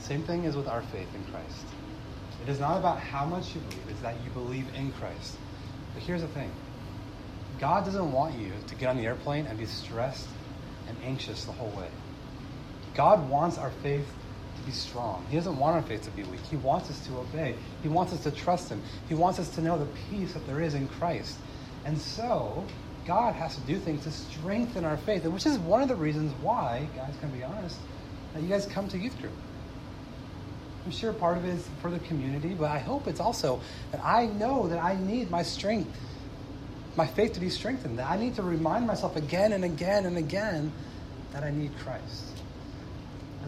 Same 0.00 0.22
thing 0.22 0.44
is 0.44 0.54
with 0.54 0.68
our 0.68 0.82
faith 0.82 1.08
in 1.14 1.24
Christ. 1.32 1.64
It 2.44 2.50
is 2.50 2.60
not 2.60 2.78
about 2.78 2.98
how 2.98 3.24
much 3.24 3.54
you 3.54 3.60
believe, 3.60 3.88
it's 3.88 4.00
that 4.00 4.16
you 4.22 4.30
believe 4.30 4.66
in 4.74 4.92
Christ. 4.92 5.36
But 5.94 6.02
here's 6.02 6.20
the 6.20 6.28
thing 6.28 6.50
God 7.58 7.84
doesn't 7.84 8.12
want 8.12 8.38
you 8.38 8.52
to 8.66 8.74
get 8.74 8.88
on 8.88 8.96
the 8.96 9.06
airplane 9.06 9.46
and 9.46 9.58
be 9.58 9.66
stressed 9.66 10.28
and 10.88 10.96
anxious 11.04 11.44
the 11.44 11.52
whole 11.52 11.70
way. 11.70 11.88
God 12.98 13.30
wants 13.30 13.58
our 13.58 13.70
faith 13.70 14.12
to 14.56 14.62
be 14.62 14.72
strong. 14.72 15.24
He 15.30 15.36
doesn't 15.36 15.56
want 15.56 15.76
our 15.76 15.82
faith 15.82 16.02
to 16.02 16.10
be 16.10 16.24
weak. 16.24 16.40
He 16.50 16.56
wants 16.56 16.90
us 16.90 17.06
to 17.06 17.18
obey. 17.18 17.54
He 17.80 17.88
wants 17.88 18.12
us 18.12 18.24
to 18.24 18.32
trust 18.32 18.70
Him. 18.70 18.82
He 19.08 19.14
wants 19.14 19.38
us 19.38 19.48
to 19.50 19.60
know 19.60 19.78
the 19.78 19.86
peace 20.10 20.32
that 20.32 20.44
there 20.48 20.60
is 20.60 20.74
in 20.74 20.88
Christ. 20.88 21.38
And 21.84 21.96
so, 21.96 22.64
God 23.06 23.36
has 23.36 23.54
to 23.54 23.60
do 23.60 23.78
things 23.78 24.02
to 24.02 24.10
strengthen 24.10 24.84
our 24.84 24.96
faith, 24.96 25.24
which 25.26 25.46
is 25.46 25.60
one 25.60 25.80
of 25.80 25.86
the 25.86 25.94
reasons 25.94 26.32
why, 26.42 26.88
guys, 26.96 27.14
can 27.20 27.30
be 27.30 27.44
honest, 27.44 27.78
that 28.34 28.42
you 28.42 28.48
guys 28.48 28.66
come 28.66 28.88
to 28.88 28.98
youth 28.98 29.16
group. 29.20 29.32
I'm 30.84 30.90
sure 30.90 31.12
part 31.12 31.38
of 31.38 31.44
it 31.44 31.50
is 31.50 31.68
for 31.80 31.92
the 31.92 32.00
community, 32.00 32.52
but 32.52 32.68
I 32.68 32.80
hope 32.80 33.06
it's 33.06 33.20
also 33.20 33.60
that 33.92 34.04
I 34.04 34.26
know 34.26 34.66
that 34.66 34.82
I 34.82 34.96
need 34.96 35.30
my 35.30 35.44
strength, 35.44 35.96
my 36.96 37.06
faith 37.06 37.34
to 37.34 37.40
be 37.40 37.48
strengthened. 37.48 38.00
That 38.00 38.10
I 38.10 38.16
need 38.16 38.34
to 38.34 38.42
remind 38.42 38.88
myself 38.88 39.14
again 39.14 39.52
and 39.52 39.64
again 39.64 40.04
and 40.04 40.16
again 40.16 40.72
that 41.30 41.44
I 41.44 41.50
need 41.50 41.70
Christ. 41.78 42.24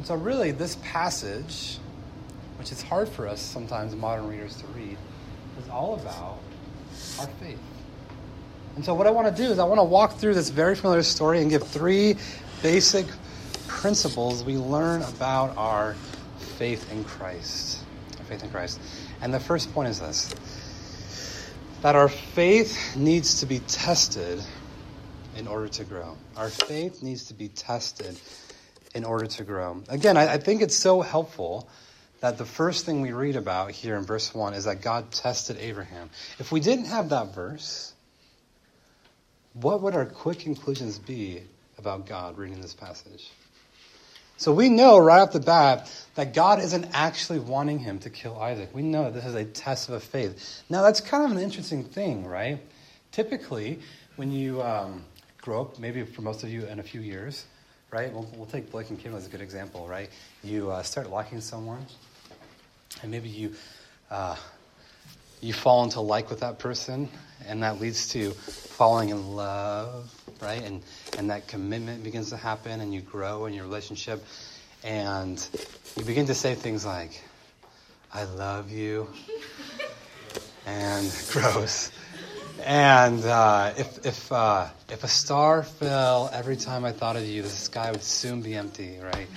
And 0.00 0.07
so, 0.07 0.14
really, 0.14 0.50
this 0.50 0.78
passage, 0.83 1.76
which 2.59 2.73
is 2.73 2.80
hard 2.80 3.07
for 3.07 3.28
us 3.28 3.38
sometimes, 3.38 3.95
modern 3.95 4.28
readers, 4.28 4.57
to 4.57 4.66
read, 4.69 4.97
is 5.62 5.69
all 5.69 5.92
about 5.92 6.38
our 7.19 7.26
faith. 7.38 7.59
And 8.76 8.83
so, 8.83 8.95
what 8.95 9.07
I 9.07 9.11
want 9.11 9.37
to 9.37 9.42
do 9.42 9.50
is 9.50 9.59
I 9.59 9.64
want 9.64 9.78
to 9.78 9.85
walk 9.85 10.14
through 10.14 10.33
this 10.33 10.49
very 10.49 10.75
familiar 10.75 11.02
story 11.02 11.42
and 11.42 11.50
give 11.50 11.64
three 11.64 12.16
basic 12.62 13.04
principles 13.66 14.42
we 14.42 14.57
learn 14.57 15.02
about 15.02 15.54
our 15.59 15.92
faith 16.57 16.90
in 16.90 17.04
Christ. 17.04 17.85
Our 18.21 18.25
faith 18.25 18.42
in 18.42 18.49
Christ. 18.49 18.80
And 19.21 19.35
the 19.35 19.40
first 19.40 19.71
point 19.75 19.90
is 19.90 20.00
this 20.00 20.35
that 21.83 21.95
our 21.95 22.09
faith 22.09 22.97
needs 22.97 23.40
to 23.40 23.45
be 23.45 23.59
tested 23.59 24.42
in 25.37 25.47
order 25.47 25.69
to 25.69 25.85
grow. 25.85 26.16
Our 26.38 26.49
faith 26.49 27.02
needs 27.02 27.25
to 27.25 27.35
be 27.35 27.49
tested 27.49 28.19
in 28.94 29.04
order 29.04 29.26
to 29.26 29.44
grow. 29.44 29.82
Again, 29.88 30.16
I, 30.16 30.35
I 30.35 30.38
think 30.38 30.62
it's 30.62 30.76
so 30.76 31.00
helpful 31.00 31.68
that 32.20 32.38
the 32.38 32.44
first 32.44 32.85
thing 32.85 33.00
we 33.00 33.12
read 33.12 33.37
about 33.37 33.70
here 33.70 33.97
in 33.97 34.04
verse 34.04 34.35
1 34.35 34.54
is 34.54 34.64
that 34.64 34.82
God 34.82 35.11
tested 35.11 35.56
Abraham. 35.59 36.11
If 36.38 36.52
we 36.52 36.61
didn't 36.61 36.87
have 36.87 37.11
that 37.11 37.35
verse, 37.35 37.92
what 39.54 39.80
would 39.82 39.94
our 39.94 40.06
quick 40.06 40.40
conclusions 40.40 40.99
be 40.99 41.42
about 41.78 42.06
God 42.06 42.37
reading 42.37 42.61
this 42.61 42.75
passage? 42.75 43.30
So 44.37 44.52
we 44.54 44.70
know 44.70 44.99
right 44.99 45.20
off 45.20 45.32
the 45.32 45.40
bat 45.40 45.90
that 46.14 46.32
God 46.32 46.61
isn't 46.61 46.87
actually 46.94 47.40
wanting 47.40 47.78
him 47.78 47.99
to 48.00 48.11
kill 48.11 48.38
Isaac. 48.40 48.70
We 48.75 48.82
know 48.82 49.04
that 49.04 49.14
this 49.14 49.26
is 49.26 49.35
a 49.35 49.44
test 49.44 49.88
of 49.88 49.94
a 49.97 50.00
faith. 50.00 50.62
Now, 50.70 50.82
that's 50.82 51.00
kind 51.00 51.25
of 51.25 51.37
an 51.37 51.42
interesting 51.42 51.85
thing, 51.85 52.26
right? 52.26 52.59
Typically, 53.12 53.80
when 54.16 54.32
you 54.32 54.62
um, 54.62 55.04
grow 55.42 55.62
up, 55.62 55.78
maybe 55.78 56.04
for 56.04 56.23
most 56.23 56.42
of 56.42 56.49
you 56.49 56.64
in 56.64 56.78
a 56.78 56.82
few 56.82 57.02
years, 57.02 57.44
right? 57.90 58.12
We'll, 58.12 58.28
we'll 58.37 58.47
take 58.47 58.70
Blake 58.70 58.90
and 58.90 58.99
Kim 58.99 59.14
as 59.14 59.26
a 59.26 59.30
good 59.30 59.40
example, 59.40 59.87
right? 59.88 60.09
You 60.44 60.70
uh, 60.70 60.82
start 60.82 61.11
liking 61.11 61.40
someone, 61.40 61.85
and 63.02 63.11
maybe 63.11 63.28
you 63.28 63.54
uh, 64.11 64.37
you 65.40 65.52
fall 65.52 65.85
into 65.85 66.00
like 66.00 66.30
with 66.30 66.40
that 66.40 66.59
person, 66.59 67.09
and 67.47 67.62
that 67.62 67.80
leads 67.80 68.09
to 68.11 68.30
falling 68.30 69.09
in 69.09 69.35
love, 69.35 70.12
right? 70.40 70.62
And 70.62 70.82
and 71.18 71.30
that 71.30 71.49
commitment 71.49 72.04
begins 72.04 72.30
to 72.30 72.37
happen, 72.37 72.80
and 72.80 72.94
you 72.94 73.00
grow 73.00 73.47
in 73.47 73.54
your 73.54 73.64
relationship, 73.64 74.25
and 74.85 75.44
you 75.97 76.04
begin 76.04 76.26
to 76.26 76.35
say 76.35 76.54
things 76.54 76.87
like, 76.87 77.20
"I 78.12 78.25
love 78.25 78.70
you," 78.70 79.09
and 80.66 81.12
gross. 81.30 81.90
And 82.64 83.25
uh, 83.25 83.73
if 83.76 84.04
if 84.04 84.30
uh, 84.33 84.69
if 84.88 85.04
a 85.04 85.09
star 85.09 85.62
fell 85.62 86.30
every 86.33 86.57
time 86.57 86.85
I 86.85 86.92
thought 86.92 87.16
of 87.16 87.25
you, 87.25 87.42
the 87.42 87.49
sky 87.49 87.90
would 87.90 88.02
soon 88.02 88.42
be 88.42 88.54
empty, 88.54 88.99
right? 88.99 89.28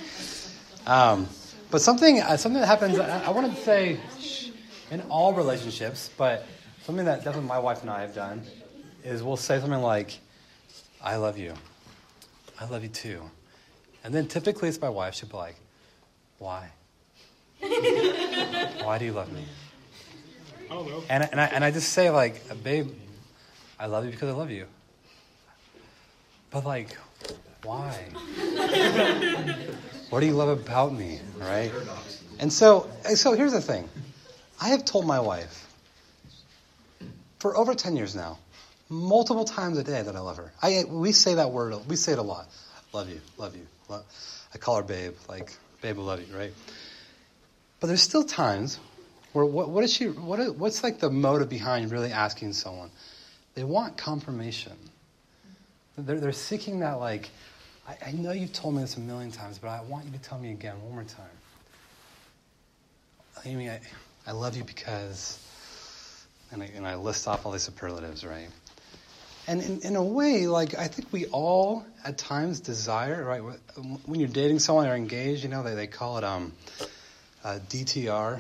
Um, 0.86 1.28
but 1.72 1.82
something 1.82 2.22
uh, 2.22 2.38
something 2.38 2.60
that 2.60 2.68
happens, 2.68 3.00
I, 3.00 3.26
I 3.26 3.30
want 3.30 3.56
to 3.56 3.62
say, 3.62 4.00
in 4.92 5.02
all 5.10 5.34
relationships, 5.34 6.10
but 6.18 6.46
something 6.84 7.06
that 7.06 7.24
definitely 7.24 7.48
my 7.48 7.60
wife 7.60 7.82
and 7.82 7.90
I 7.90 8.02
have 8.02 8.14
done 8.14 8.44
is 9.04 9.24
we'll 9.24 9.38
say 9.38 9.60
something 9.60 9.82
like, 9.82 10.20
"I 11.02 11.16
love 11.16 11.38
you," 11.38 11.54
"I 12.60 12.66
love 12.66 12.84
you 12.84 12.90
too," 12.90 13.22
and 14.04 14.14
then 14.14 14.28
typically 14.28 14.70
it's 14.70 14.82
my 14.82 14.90
wife. 14.90 15.16
She'll 15.16 15.30
be 15.30 15.38
like, 15.38 15.56
"Why? 16.40 16.70
Why 17.62 18.98
do 19.00 19.06
you 19.06 19.14
love 19.14 19.32
me?" 19.32 19.46
And, 21.10 21.24
and, 21.32 21.42
I, 21.42 21.46
and 21.46 21.64
I 21.64 21.72
just 21.72 21.90
say, 21.90 22.10
like, 22.10 22.64
babe, 22.64 22.90
I 23.80 23.88
love 23.88 24.06
you 24.06 24.12
because 24.12 24.30
I 24.30 24.34
love 24.34 24.52
you. 24.52 24.66
But, 26.52 26.66
like, 26.66 26.96
Why? 27.64 27.98
what 30.10 30.20
do 30.20 30.26
you 30.26 30.34
love 30.34 30.50
about 30.50 30.94
me, 30.94 31.20
right? 31.38 31.72
And 32.40 32.52
so, 32.52 32.90
so 33.16 33.34
here's 33.34 33.54
the 33.54 33.62
thing. 33.62 33.90
I 34.62 34.70
have 34.70 34.86
told 34.86 35.06
my 35.06 35.20
wife 35.20 35.68
for 37.40 37.58
over 37.58 37.76
10 37.76 37.96
years 37.96 38.16
now, 38.16 38.38
multiple 38.90 39.44
times 39.44 39.78
a 39.78 39.84
day 39.84 40.02
that 40.02 40.16
I 40.16 40.20
love 40.20 40.38
her. 40.38 40.52
I, 40.62 40.84
we 40.88 41.12
say 41.12 41.36
that 41.36 41.52
word, 41.52 41.76
we 41.88 41.96
say 41.96 42.14
it 42.14 42.20
a 42.20 42.24
lot. 42.24 42.48
Love 42.94 43.10
you, 43.10 43.20
love 43.38 43.56
you. 43.56 43.68
Love. 43.90 44.06
I 44.54 44.58
call 44.58 44.78
her 44.78 44.84
babe, 44.84 45.14
like, 45.28 45.52
babe, 45.82 45.98
I 45.98 46.02
love 46.02 46.28
you, 46.28 46.36
right? 46.36 46.54
But 47.80 47.88
there's 47.88 48.02
still 48.02 48.24
times 48.24 48.80
where 49.34 49.46
what, 49.46 49.70
what 49.70 49.84
is 49.84 49.92
she, 49.92 50.08
what 50.08 50.40
is, 50.40 50.52
what's 50.52 50.84
like 50.84 51.00
the 51.00 51.10
motive 51.10 51.50
behind 51.50 51.92
really 51.92 52.12
asking 52.12 52.54
someone? 52.54 52.90
They 53.56 53.64
want 53.64 53.98
confirmation. 53.98 54.74
They're, 55.98 56.20
they're 56.20 56.32
seeking 56.32 56.80
that, 56.80 56.94
like, 56.94 57.30
I, 57.88 57.98
I 58.08 58.12
know 58.14 58.32
you've 58.32 58.54
told 58.54 58.76
me 58.76 58.82
this 58.82 58.98
a 58.98 59.00
million 59.00 59.32
times, 59.32 59.58
but 59.58 59.68
I 59.68 59.82
want 59.84 60.06
you 60.06 60.12
to 60.12 60.20
tell 60.20 60.40
me 60.40 60.52
again 60.52 60.82
one 60.84 60.94
more 60.94 61.04
time. 61.04 61.26
Amy, 63.46 63.70
I, 63.70 63.82
I 64.26 64.32
love 64.32 64.56
you 64.56 64.64
because, 64.64 65.40
and 66.52 66.64
I, 66.64 66.70
and 66.76 66.88
I 66.88 66.96
list 66.96 67.28
off 67.28 67.46
all 67.46 67.52
these 67.52 67.64
superlatives, 67.64 68.24
right? 68.24 68.48
And 69.48 69.62
in, 69.62 69.82
in 69.82 69.96
a 69.98 70.04
way, 70.04 70.48
like, 70.48 70.76
I 70.78 70.88
think 70.88 71.12
we 71.12 71.26
all 71.26 71.86
at 72.06 72.18
times 72.18 72.62
desire, 72.62 73.24
right? 73.26 73.42
When 74.06 74.20
you're 74.20 74.30
dating 74.30 74.60
someone 74.60 74.88
or 74.88 74.96
engaged, 74.96 75.44
you 75.44 75.50
know, 75.50 75.64
they, 75.64 75.76
they 75.76 75.88
call 75.88 76.18
it 76.18 76.24
um, 76.24 76.54
uh, 77.44 77.60
DTR. 77.70 78.40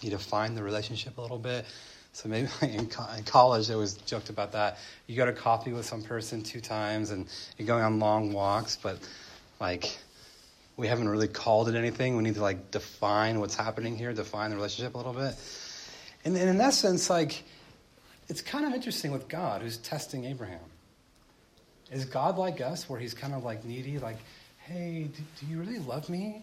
You 0.00 0.10
define 0.10 0.54
the 0.54 0.62
relationship 0.62 1.18
a 1.18 1.20
little 1.20 1.38
bit. 1.38 1.64
So 2.12 2.28
maybe 2.28 2.48
in, 2.62 2.86
co- 2.86 3.12
in 3.16 3.24
college, 3.24 3.70
I 3.70 3.76
was 3.76 3.94
joked 3.94 4.30
about 4.30 4.52
that. 4.52 4.78
You 5.06 5.16
go 5.16 5.26
to 5.26 5.32
coffee 5.32 5.72
with 5.72 5.86
some 5.86 6.02
person 6.02 6.42
two 6.42 6.60
times 6.60 7.10
and 7.10 7.26
you're 7.58 7.66
going 7.66 7.82
on 7.82 7.98
long 7.98 8.32
walks, 8.32 8.78
but 8.80 8.98
like, 9.60 9.98
we 10.76 10.88
haven't 10.88 11.08
really 11.08 11.28
called 11.28 11.68
it 11.68 11.76
anything. 11.76 12.16
We 12.16 12.22
need 12.22 12.34
to 12.34 12.42
like 12.42 12.70
define 12.70 13.40
what's 13.40 13.54
happening 13.54 13.96
here, 13.96 14.12
define 14.12 14.50
the 14.50 14.56
relationship 14.56 14.94
a 14.94 14.96
little 14.96 15.12
bit. 15.12 15.34
And, 16.24 16.36
and 16.36 16.48
in 16.48 16.60
essence, 16.60 17.10
like, 17.10 17.42
it's 18.28 18.40
kind 18.40 18.64
of 18.64 18.72
interesting 18.72 19.12
with 19.12 19.28
God 19.28 19.62
who's 19.62 19.76
testing 19.78 20.24
Abraham. 20.24 20.60
Is 21.92 22.04
God 22.06 22.38
like 22.38 22.60
us, 22.60 22.88
where 22.88 22.98
he's 22.98 23.14
kind 23.14 23.34
of 23.34 23.44
like 23.44 23.64
needy, 23.64 23.98
like, 23.98 24.16
hey, 24.58 25.10
do, 25.14 25.22
do 25.38 25.46
you 25.46 25.60
really 25.60 25.78
love 25.78 26.08
me? 26.08 26.42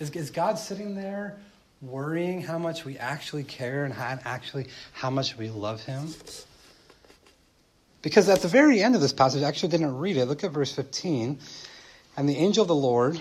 Is, 0.00 0.10
is 0.10 0.30
God 0.30 0.58
sitting 0.58 0.94
there 0.94 1.36
worrying 1.80 2.42
how 2.42 2.58
much 2.58 2.84
we 2.84 2.98
actually 2.98 3.44
care 3.44 3.84
and 3.84 3.92
how, 3.92 4.18
actually 4.24 4.66
how 4.92 5.10
much 5.10 5.36
we 5.36 5.50
love 5.50 5.82
him? 5.84 6.08
Because 8.02 8.28
at 8.28 8.40
the 8.40 8.48
very 8.48 8.82
end 8.82 8.94
of 8.94 9.00
this 9.00 9.12
passage, 9.12 9.42
I 9.42 9.48
actually 9.48 9.70
didn't 9.70 9.96
read 9.96 10.16
it. 10.16 10.26
Look 10.26 10.44
at 10.44 10.50
verse 10.50 10.74
15. 10.74 11.38
And 12.16 12.28
the 12.28 12.36
angel 12.36 12.62
of 12.62 12.68
the 12.68 12.74
Lord 12.74 13.20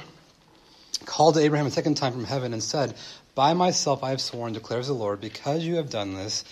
called 1.05 1.35
to 1.35 1.41
Abraham 1.41 1.67
a 1.67 1.71
second 1.71 1.95
time 1.95 2.11
from 2.11 2.25
heaven 2.25 2.53
and 2.53 2.61
said, 2.61 2.95
By 3.35 3.53
myself 3.53 4.03
I 4.03 4.09
have 4.09 4.21
sworn, 4.21 4.53
declares 4.53 4.87
the 4.87 4.93
Lord, 4.93 5.21
because 5.21 5.63
you 5.63 5.75
have 5.75 5.89
done 5.89 6.15
this 6.15 6.43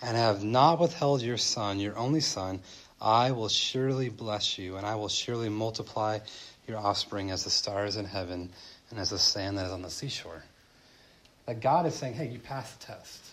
and 0.00 0.16
have 0.16 0.42
not 0.42 0.80
withheld 0.80 1.22
your 1.22 1.36
son, 1.36 1.80
your 1.80 1.96
only 1.96 2.20
son, 2.20 2.60
I 3.00 3.32
will 3.32 3.48
surely 3.48 4.08
bless 4.08 4.58
you, 4.58 4.76
and 4.76 4.86
I 4.86 4.94
will 4.94 5.08
surely 5.08 5.48
multiply 5.48 6.20
your 6.66 6.78
offspring 6.78 7.30
as 7.30 7.44
the 7.44 7.50
stars 7.50 7.96
in 7.96 8.06
heaven 8.06 8.50
and 8.94 9.00
as 9.00 9.10
the 9.10 9.18
sand 9.18 9.58
that 9.58 9.66
is 9.66 9.72
on 9.72 9.82
the 9.82 9.90
seashore. 9.90 10.44
That 11.46 11.60
God 11.60 11.84
is 11.84 11.96
saying, 11.96 12.14
Hey, 12.14 12.28
you 12.28 12.38
passed 12.38 12.80
the 12.80 12.86
test. 12.86 13.24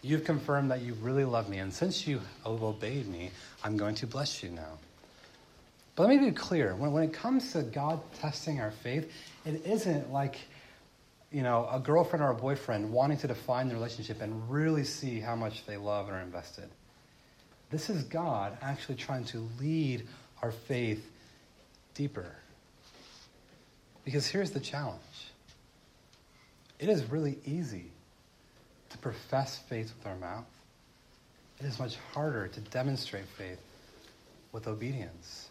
You've 0.00 0.24
confirmed 0.24 0.70
that 0.70 0.80
you 0.80 0.94
really 0.94 1.26
love 1.26 1.50
me, 1.50 1.58
and 1.58 1.72
since 1.72 2.06
you 2.06 2.22
have 2.44 2.62
obeyed 2.62 3.06
me, 3.06 3.32
I'm 3.62 3.76
going 3.76 3.96
to 3.96 4.06
bless 4.06 4.42
you 4.42 4.48
now. 4.48 4.78
But 5.94 6.08
let 6.08 6.18
me 6.18 6.30
be 6.30 6.34
clear 6.34 6.74
when, 6.74 6.90
when 6.92 7.02
it 7.02 7.12
comes 7.12 7.52
to 7.52 7.62
God 7.62 8.00
testing 8.14 8.60
our 8.60 8.70
faith, 8.70 9.12
it 9.44 9.66
isn't 9.66 10.10
like, 10.10 10.38
you 11.30 11.42
know, 11.42 11.68
a 11.70 11.78
girlfriend 11.78 12.24
or 12.24 12.30
a 12.30 12.34
boyfriend 12.34 12.90
wanting 12.90 13.18
to 13.18 13.26
define 13.26 13.68
the 13.68 13.74
relationship 13.74 14.22
and 14.22 14.50
really 14.50 14.84
see 14.84 15.20
how 15.20 15.36
much 15.36 15.66
they 15.66 15.76
love 15.76 16.08
and 16.08 16.16
are 16.16 16.22
invested. 16.22 16.70
This 17.68 17.90
is 17.90 18.04
God 18.04 18.56
actually 18.62 18.94
trying 18.94 19.24
to 19.26 19.46
lead 19.60 20.08
our 20.40 20.50
faith 20.50 21.06
deeper. 21.92 22.39
Because 24.04 24.26
here's 24.26 24.50
the 24.50 24.60
challenge 24.60 25.00
it 26.78 26.88
is 26.88 27.04
really 27.10 27.38
easy 27.44 27.90
to 28.88 28.98
profess 28.98 29.58
faith 29.68 29.92
with 29.96 30.06
our 30.06 30.16
mouth, 30.16 30.46
it 31.60 31.66
is 31.66 31.78
much 31.78 31.96
harder 32.12 32.48
to 32.48 32.60
demonstrate 32.60 33.26
faith 33.26 33.60
with 34.52 34.66
obedience. 34.66 35.48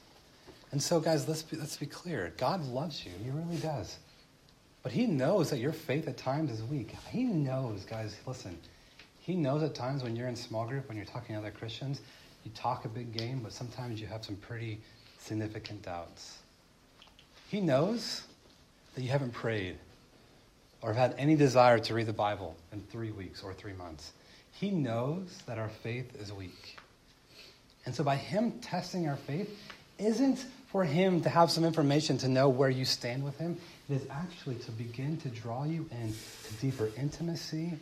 And 0.71 0.81
so, 0.81 0.99
guys, 0.99 1.27
let's 1.27 1.41
be, 1.41 1.57
let's 1.57 1.77
be 1.77 1.85
clear. 1.85 2.33
God 2.37 2.65
loves 2.65 3.05
you. 3.05 3.11
He 3.23 3.29
really 3.31 3.57
does. 3.57 3.97
But 4.83 4.91
He 4.91 5.05
knows 5.05 5.49
that 5.49 5.59
your 5.59 5.71
faith 5.71 6.07
at 6.07 6.17
times 6.17 6.51
is 6.51 6.63
weak. 6.63 6.95
He 7.09 7.23
knows, 7.23 7.85
guys, 7.85 8.15
listen. 8.25 8.57
He 9.21 9.35
knows 9.35 9.63
at 9.63 9.75
times 9.75 10.03
when 10.03 10.15
you're 10.15 10.27
in 10.27 10.35
small 10.35 10.65
group, 10.65 10.87
when 10.87 10.97
you're 10.97 11.05
talking 11.05 11.35
to 11.35 11.41
other 11.41 11.51
Christians, 11.51 12.01
you 12.43 12.51
talk 12.55 12.85
a 12.85 12.89
big 12.89 13.11
game, 13.11 13.41
but 13.43 13.51
sometimes 13.51 13.99
you 13.99 14.07
have 14.07 14.23
some 14.23 14.35
pretty 14.37 14.79
significant 15.19 15.81
doubts. 15.83 16.39
He 17.49 17.61
knows 17.61 18.23
that 18.95 19.01
you 19.01 19.09
haven't 19.09 19.33
prayed 19.33 19.77
or 20.81 20.93
have 20.93 21.11
had 21.11 21.19
any 21.19 21.35
desire 21.35 21.79
to 21.79 21.93
read 21.93 22.07
the 22.07 22.13
Bible 22.13 22.55
in 22.71 22.81
three 22.81 23.11
weeks 23.11 23.43
or 23.43 23.53
three 23.53 23.73
months. 23.73 24.11
He 24.53 24.71
knows 24.71 25.41
that 25.45 25.57
our 25.57 25.69
faith 25.69 26.19
is 26.21 26.33
weak. 26.33 26.77
And 27.85 27.95
so 27.95 28.03
by 28.03 28.15
Him 28.15 28.59
testing 28.59 29.07
our 29.07 29.15
faith 29.15 29.49
isn't 29.97 30.45
for 30.71 30.83
Him 30.83 31.21
to 31.21 31.29
have 31.29 31.49
some 31.51 31.65
information 31.65 32.17
to 32.19 32.27
know 32.27 32.49
where 32.49 32.69
you 32.69 32.85
stand 32.85 33.23
with 33.23 33.37
Him. 33.37 33.57
It 33.89 33.95
is 33.95 34.07
actually 34.09 34.55
to 34.55 34.71
begin 34.71 35.17
to 35.17 35.29
draw 35.29 35.63
you 35.63 35.89
into 35.91 36.53
deeper 36.61 36.89
intimacy 36.97 37.73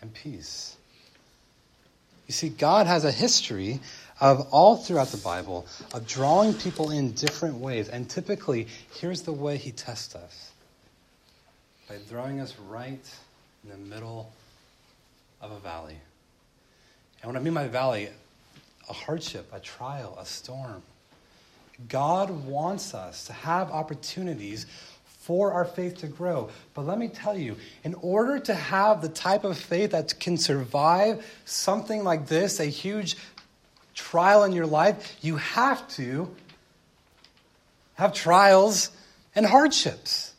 and 0.00 0.12
peace. 0.14 0.76
You 2.26 2.32
see, 2.32 2.48
God 2.48 2.86
has 2.86 3.04
a 3.04 3.10
history 3.10 3.80
of 4.20 4.46
all 4.50 4.76
throughout 4.76 5.08
the 5.08 5.16
Bible 5.18 5.66
of 5.94 6.06
drawing 6.06 6.54
people 6.54 6.90
in 6.90 7.12
different 7.12 7.56
ways. 7.56 7.88
And 7.88 8.08
typically, 8.08 8.68
here's 8.98 9.22
the 9.22 9.32
way 9.32 9.56
He 9.56 9.72
tests 9.72 10.14
us 10.14 10.52
by 11.88 11.96
throwing 11.96 12.40
us 12.40 12.54
right 12.68 13.04
in 13.64 13.70
the 13.70 13.76
middle 13.76 14.32
of 15.40 15.50
a 15.50 15.58
valley. 15.58 15.96
And 17.22 17.28
when 17.28 17.36
I 17.36 17.40
mean 17.40 17.54
by 17.54 17.68
valley, 17.68 18.10
a 18.88 18.92
hardship, 18.92 19.48
a 19.52 19.60
trial, 19.60 20.18
a 20.20 20.26
storm. 20.26 20.82
God 21.88 22.30
wants 22.44 22.92
us 22.92 23.24
to 23.26 23.32
have 23.32 23.70
opportunities 23.70 24.66
for 25.04 25.52
our 25.52 25.64
faith 25.64 25.98
to 25.98 26.08
grow. 26.08 26.50
But 26.74 26.86
let 26.86 26.98
me 26.98 27.08
tell 27.08 27.38
you, 27.38 27.56
in 27.84 27.94
order 27.94 28.38
to 28.40 28.54
have 28.54 29.00
the 29.00 29.08
type 29.08 29.44
of 29.44 29.56
faith 29.56 29.92
that 29.92 30.18
can 30.18 30.36
survive 30.36 31.24
something 31.44 32.04
like 32.04 32.26
this, 32.26 32.58
a 32.58 32.64
huge 32.64 33.16
trial 34.00 34.44
in 34.44 34.52
your 34.52 34.66
life, 34.66 35.16
you 35.20 35.36
have 35.36 35.86
to 35.90 36.34
have 37.94 38.14
trials 38.14 38.90
and 39.34 39.44
hardships. 39.44 40.32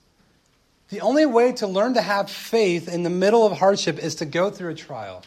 The 0.90 1.02
only 1.02 1.26
way 1.26 1.54
to 1.54 1.68
learn 1.68 1.94
to 1.94 2.02
have 2.02 2.30
faith 2.30 2.88
in 2.88 3.04
the 3.04 3.10
middle 3.10 3.46
of 3.46 3.58
hardship 3.58 4.00
is 4.00 4.16
to 4.16 4.26
go 4.26 4.50
through 4.50 4.72
a 4.72 4.76
trial 4.76 5.24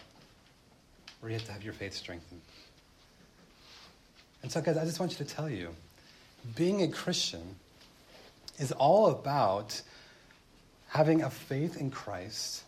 where 1.21 1.31
you 1.31 1.39
have 1.39 1.47
to 1.47 1.53
have 1.53 1.63
your 1.63 1.73
faith 1.73 1.95
strengthened. 1.95 2.41
And 4.43 4.53
so, 4.53 4.61
guys, 4.61 4.77
I 4.77 4.85
just 4.85 5.01
want 5.01 5.13
you 5.13 5.25
to 5.25 5.25
tell 5.25 5.49
you 5.49 5.71
being 6.55 6.83
a 6.83 6.89
Christian 6.89 7.55
is 8.59 8.73
all 8.73 9.07
about 9.07 9.81
having 10.89 11.23
a 11.23 11.31
faith 11.31 11.81
in 11.81 11.91
Christ 11.91 12.64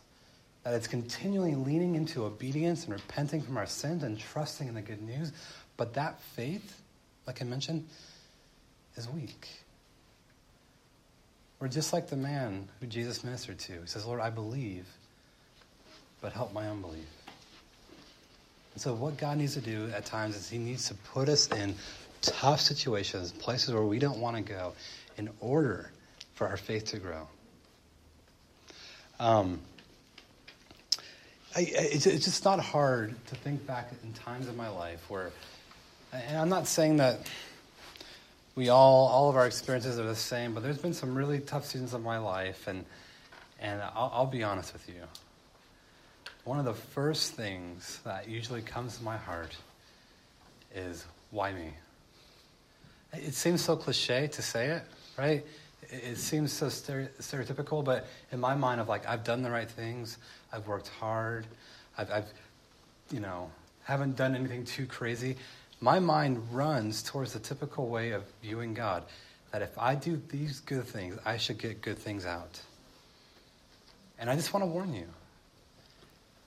that 0.67 0.75
it's 0.75 0.89
continually 0.89 1.55
leaning 1.55 1.95
into 1.95 2.25
obedience 2.25 2.87
and 2.87 2.93
repenting 2.93 3.41
from 3.41 3.57
our 3.57 3.67
sins 3.67 4.03
and 4.03 4.19
trusting 4.19 4.67
in 4.67 4.75
the 4.75 4.83
good 4.83 5.01
news. 5.01 5.31
But 5.77 5.95
that 5.95 6.21
faith, 6.21 6.83
like 7.25 7.41
I 7.41 7.45
mentioned, 7.45 7.87
is 8.97 9.09
weak. 9.09 9.49
We're 11.61 11.69
just 11.69 11.93
like 11.93 12.09
the 12.09 12.17
man 12.17 12.69
who 12.81 12.89
Jesus 12.89 13.23
ministered 13.23 13.61
to. 13.61 13.75
He 13.75 13.87
says, 13.87 14.07
Lord, 14.07 14.21
I 14.21 14.29
believe, 14.29 14.89
but 16.21 16.33
help 16.33 16.53
my 16.53 16.67
unbelief. 16.67 17.07
And 18.75 18.83
so, 18.83 18.93
what 18.93 19.17
God 19.19 19.39
needs 19.39 19.55
to 19.55 19.61
do 19.61 19.89
at 19.95 20.05
times 20.05 20.35
is 20.35 20.51
He 20.51 20.59
needs 20.59 20.89
to 20.89 20.95
put 20.95 21.29
us 21.29 21.47
in 21.53 21.77
tough 22.23 22.61
situations, 22.61 23.31
places 23.31 23.73
where 23.73 23.85
we 23.85 24.01
don't 24.01 24.19
want 24.19 24.35
to 24.37 24.43
go, 24.43 24.73
in 25.17 25.31
order 25.39 25.93
for 26.35 26.49
our 26.49 26.57
faith 26.57 26.87
to 26.87 26.99
grow. 26.99 27.29
Um, 29.21 29.61
I, 31.57 31.61
it's, 31.73 32.07
it's 32.07 32.27
just 32.27 32.45
not 32.45 32.61
hard 32.61 33.15
to 33.29 33.35
think 33.35 33.67
back 33.67 33.91
in 34.05 34.13
times 34.13 34.47
of 34.47 34.57
my 34.57 34.69
life 34.69 35.09
where, 35.09 35.31
and 36.13 36.37
I'm 36.37 36.51
not 36.51 36.69
saying 36.69 36.99
that 36.99 37.21
we 38.55 38.69
all, 38.69 39.09
all 39.09 39.29
of 39.31 39.37
our 39.37 39.47
experiences 39.47 39.99
are 39.99 40.05
the 40.05 40.15
same, 40.15 40.55
but 40.55 40.63
there's 40.63 40.79
been 40.79 40.95
some 40.95 41.17
really 41.17 41.41
tough 41.41 41.65
seasons 41.65 41.95
of 41.95 42.03
my 42.03 42.19
life, 42.19 42.69
and, 42.69 42.85
and 43.59 43.81
I'll, 43.83 44.13
I'll 44.15 44.27
be 44.27 44.43
honest 44.43 44.73
with 44.73 44.89
you 44.89 45.03
one 46.47 46.61
of 46.61 46.65
the 46.65 46.75
first 46.75 47.33
things 47.33 48.01
that 48.05 48.29
usually 48.29 48.63
comes 48.63 48.97
to 48.99 49.03
my 49.03 49.17
heart 49.17 49.57
is 50.73 51.05
why 51.33 51.53
me? 51.53 51.71
It 53.13 53.35
seems 53.35 53.65
so 53.65 53.75
cliche 53.75 54.29
to 54.29 54.43
say 54.43 54.69
it, 54.69 54.83
right? 55.19 55.45
It 55.91 56.17
seems 56.19 56.53
so 56.53 56.67
stereotypical, 56.67 57.85
but 57.85 58.07
in 58.31 58.39
my 58.39 58.55
mind, 58.55 58.81
of 58.81 58.89
like, 58.89 59.09
I've 59.09 59.25
done 59.25 59.43
the 59.43 59.51
right 59.51 59.69
things, 59.69 60.19
I've 60.57 60.67
worked 60.67 60.89
hard, 60.89 61.47
I've, 61.99 62.11
I've 62.11 62.33
you 63.11 63.21
know, 63.21 63.51
haven't 63.85 64.17
done 64.17 64.35
anything 64.35 64.65
too 64.65 64.87
crazy. 64.87 65.37
My 65.81 65.99
mind 65.99 66.43
runs 66.51 67.03
towards 67.03 67.35
the 67.35 67.39
typical 67.39 67.89
way 67.89 68.11
of 68.11 68.25
viewing 68.43 68.75
God 68.75 69.05
that 69.53 69.63
if 69.63 69.79
I 69.79 69.95
do 69.95 70.21
these 70.29 70.61
good 70.61 70.85
things, 70.85 71.19
I 71.25 71.37
should 71.37 71.59
get 71.59 71.83
good 71.83 71.99
things 71.99 72.27
out. 72.27 72.61
And 74.19 74.31
I 74.31 74.35
just 74.35 74.53
want 74.53 74.65
to 74.65 74.67
warn 74.67 74.95
you 74.95 75.07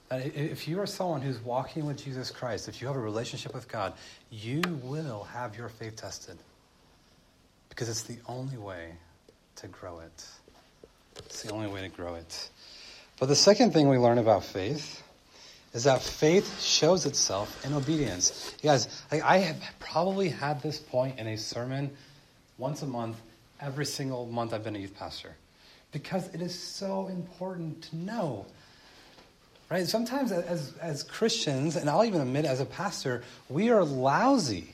that 0.10 0.26
if 0.36 0.68
you 0.68 0.80
are 0.80 0.88
someone 0.88 1.22
who's 1.22 1.40
walking 1.40 1.86
with 1.86 2.04
Jesus 2.04 2.32
Christ, 2.32 2.68
if 2.68 2.82
you 2.82 2.88
have 2.88 2.96
a 2.96 3.00
relationship 3.00 3.54
with 3.54 3.68
God, 3.68 3.94
you 4.32 4.62
will 4.84 5.24
have 5.26 5.56
your 5.56 5.70
faith 5.70 5.96
tested. 5.96 6.38
Because 7.70 7.88
it's 7.88 8.04
the 8.04 8.18
only 8.28 8.58
way 8.58 8.94
to 9.58 9.68
grow 9.68 10.00
it. 10.00 10.28
It's 11.18 11.44
the 11.44 11.52
only 11.52 11.68
way 11.68 11.82
to 11.82 11.90
grow 11.90 12.16
it. 12.16 12.50
But 13.20 13.28
the 13.28 13.36
second 13.36 13.74
thing 13.74 13.90
we 13.90 13.98
learn 13.98 14.18
about 14.18 14.46
faith 14.46 15.04
is 15.74 15.84
that 15.84 16.02
faith 16.02 16.62
shows 16.62 17.06
itself 17.06 17.66
in 17.66 17.74
obedience. 17.74 18.56
You 18.64 18.70
guys, 18.70 19.04
I 19.12 19.40
have 19.40 19.62
probably 19.80 20.30
had 20.30 20.62
this 20.62 20.80
point 20.80 21.20
in 21.20 21.28
a 21.28 21.38
sermon 21.38 21.92
once 22.58 22.82
a 22.82 22.88
month, 22.88 23.18
every 23.60 23.86
single 23.86 24.26
month 24.26 24.54
I've 24.54 24.64
been 24.64 24.76
a 24.76 24.80
youth 24.80 24.98
pastor. 24.98 25.36
Because 25.92 26.34
it 26.34 26.42
is 26.42 26.58
so 26.58 27.08
important 27.08 27.84
to 27.84 27.96
know. 27.98 28.46
Right? 29.70 29.86
Sometimes 29.86 30.32
as, 30.32 30.74
as 30.82 31.04
Christians, 31.04 31.76
and 31.76 31.90
I'll 31.90 32.06
even 32.06 32.22
admit 32.22 32.46
as 32.46 32.62
a 32.62 32.66
pastor, 32.66 33.24
we 33.50 33.70
are 33.70 33.84
lousy 33.84 34.70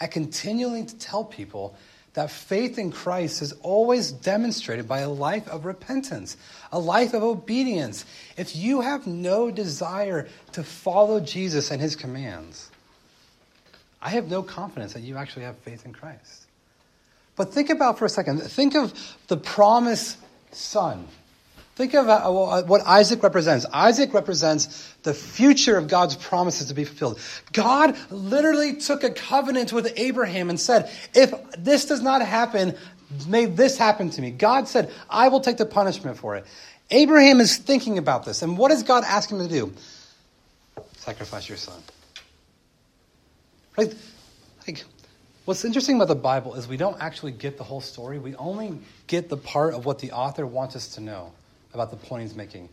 at 0.00 0.10
continuing 0.10 0.86
to 0.86 0.98
tell 0.98 1.24
people 1.24 1.76
that 2.18 2.32
faith 2.32 2.80
in 2.80 2.90
Christ 2.90 3.42
is 3.42 3.52
always 3.62 4.10
demonstrated 4.10 4.88
by 4.88 4.98
a 4.98 5.08
life 5.08 5.46
of 5.46 5.64
repentance, 5.64 6.36
a 6.72 6.78
life 6.78 7.14
of 7.14 7.22
obedience. 7.22 8.04
If 8.36 8.56
you 8.56 8.80
have 8.80 9.06
no 9.06 9.52
desire 9.52 10.26
to 10.50 10.64
follow 10.64 11.20
Jesus 11.20 11.70
and 11.70 11.80
his 11.80 11.94
commands, 11.94 12.72
I 14.02 14.10
have 14.10 14.28
no 14.28 14.42
confidence 14.42 14.94
that 14.94 15.02
you 15.02 15.16
actually 15.16 15.44
have 15.44 15.58
faith 15.58 15.86
in 15.86 15.92
Christ. 15.92 16.46
But 17.36 17.54
think 17.54 17.70
about 17.70 18.00
for 18.00 18.06
a 18.06 18.08
second, 18.08 18.42
think 18.42 18.74
of 18.74 18.92
the 19.28 19.36
promised 19.36 20.18
son 20.50 21.06
Think 21.78 21.94
of 21.94 22.08
uh, 22.08 22.14
uh, 22.14 22.62
what 22.64 22.80
Isaac 22.84 23.22
represents. 23.22 23.64
Isaac 23.72 24.12
represents 24.12 24.92
the 25.04 25.14
future 25.14 25.76
of 25.76 25.86
God's 25.86 26.16
promises 26.16 26.66
to 26.66 26.74
be 26.74 26.84
fulfilled. 26.84 27.20
God 27.52 27.96
literally 28.10 28.78
took 28.78 29.04
a 29.04 29.10
covenant 29.10 29.72
with 29.72 29.92
Abraham 29.94 30.50
and 30.50 30.58
said, 30.58 30.90
if 31.14 31.32
this 31.56 31.84
does 31.84 32.02
not 32.02 32.20
happen, 32.20 32.74
may 33.28 33.44
this 33.44 33.78
happen 33.78 34.10
to 34.10 34.20
me. 34.20 34.32
God 34.32 34.66
said, 34.66 34.92
I 35.08 35.28
will 35.28 35.38
take 35.38 35.56
the 35.56 35.66
punishment 35.66 36.18
for 36.18 36.34
it. 36.34 36.46
Abraham 36.90 37.38
is 37.40 37.58
thinking 37.58 37.96
about 37.96 38.24
this. 38.24 38.42
And 38.42 38.58
what 38.58 38.70
does 38.70 38.82
God 38.82 39.04
ask 39.06 39.30
him 39.30 39.38
to 39.38 39.46
do? 39.46 39.72
Sacrifice 40.96 41.48
your 41.48 41.58
son. 41.58 41.80
Right? 43.76 43.94
Like, 44.66 44.82
what's 45.44 45.64
interesting 45.64 45.94
about 45.94 46.08
the 46.08 46.16
Bible 46.16 46.56
is 46.56 46.66
we 46.66 46.76
don't 46.76 47.00
actually 47.00 47.30
get 47.30 47.56
the 47.56 47.62
whole 47.62 47.80
story. 47.80 48.18
We 48.18 48.34
only 48.34 48.80
get 49.06 49.28
the 49.28 49.36
part 49.36 49.74
of 49.74 49.84
what 49.84 50.00
the 50.00 50.10
author 50.10 50.44
wants 50.44 50.74
us 50.74 50.96
to 50.96 51.00
know 51.00 51.30
about 51.78 51.90
the 51.90 51.96
point 51.96 52.22
he's 52.22 52.34
making. 52.34 52.68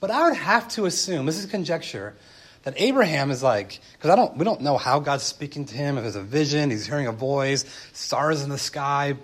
But 0.00 0.10
I 0.10 0.28
would 0.28 0.36
have 0.36 0.66
to 0.70 0.86
assume, 0.86 1.26
this 1.26 1.38
is 1.38 1.46
conjecture, 1.46 2.14
that 2.62 2.74
Abraham 2.76 3.30
is 3.30 3.42
like, 3.42 3.80
because 3.92 4.10
I 4.10 4.16
don't, 4.16 4.36
we 4.36 4.44
don't 4.44 4.62
know 4.62 4.78
how 4.78 4.98
God's 4.98 5.24
speaking 5.24 5.66
to 5.66 5.74
him, 5.74 5.98
if 5.98 6.04
it's 6.04 6.16
a 6.16 6.22
vision, 6.22 6.70
he's 6.70 6.86
hearing 6.86 7.06
a 7.06 7.12
voice, 7.12 7.64
stars 7.92 8.42
in 8.42 8.48
the 8.48 8.58
sky, 8.58 9.16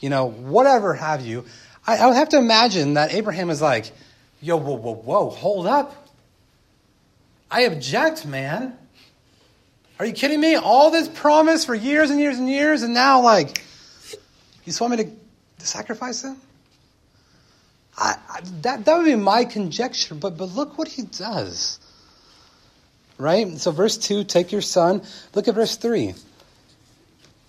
you 0.00 0.10
know, 0.10 0.26
whatever 0.30 0.94
have 0.94 1.24
you. 1.24 1.44
I, 1.86 1.98
I 1.98 2.06
would 2.06 2.16
have 2.16 2.30
to 2.30 2.38
imagine 2.38 2.94
that 2.94 3.12
Abraham 3.12 3.50
is 3.50 3.60
like, 3.60 3.92
yo, 4.40 4.56
whoa, 4.56 4.76
whoa, 4.76 4.94
whoa, 4.94 5.30
hold 5.30 5.66
up. 5.66 6.08
I 7.50 7.62
object, 7.62 8.24
man. 8.24 8.76
Are 9.98 10.06
you 10.06 10.12
kidding 10.12 10.40
me? 10.40 10.56
All 10.56 10.90
this 10.90 11.08
promise 11.08 11.64
for 11.66 11.74
years 11.74 12.10
and 12.10 12.18
years 12.18 12.38
and 12.38 12.48
years, 12.48 12.82
and 12.82 12.94
now, 12.94 13.20
like, 13.20 13.62
you 14.10 14.18
just 14.66 14.80
want 14.80 14.96
me 14.96 15.04
to 15.04 15.66
sacrifice 15.66 16.22
him? 16.22 16.36
I, 17.96 18.16
I, 18.28 18.40
that, 18.62 18.84
that 18.84 18.96
would 18.96 19.04
be 19.04 19.14
my 19.14 19.44
conjecture, 19.44 20.14
but, 20.14 20.36
but 20.36 20.46
look 20.46 20.78
what 20.78 20.88
he 20.88 21.02
does. 21.02 21.78
Right? 23.18 23.58
So, 23.58 23.70
verse 23.70 23.98
2 23.98 24.24
take 24.24 24.52
your 24.52 24.62
son. 24.62 25.02
Look 25.34 25.48
at 25.48 25.54
verse 25.54 25.76
3. 25.76 26.14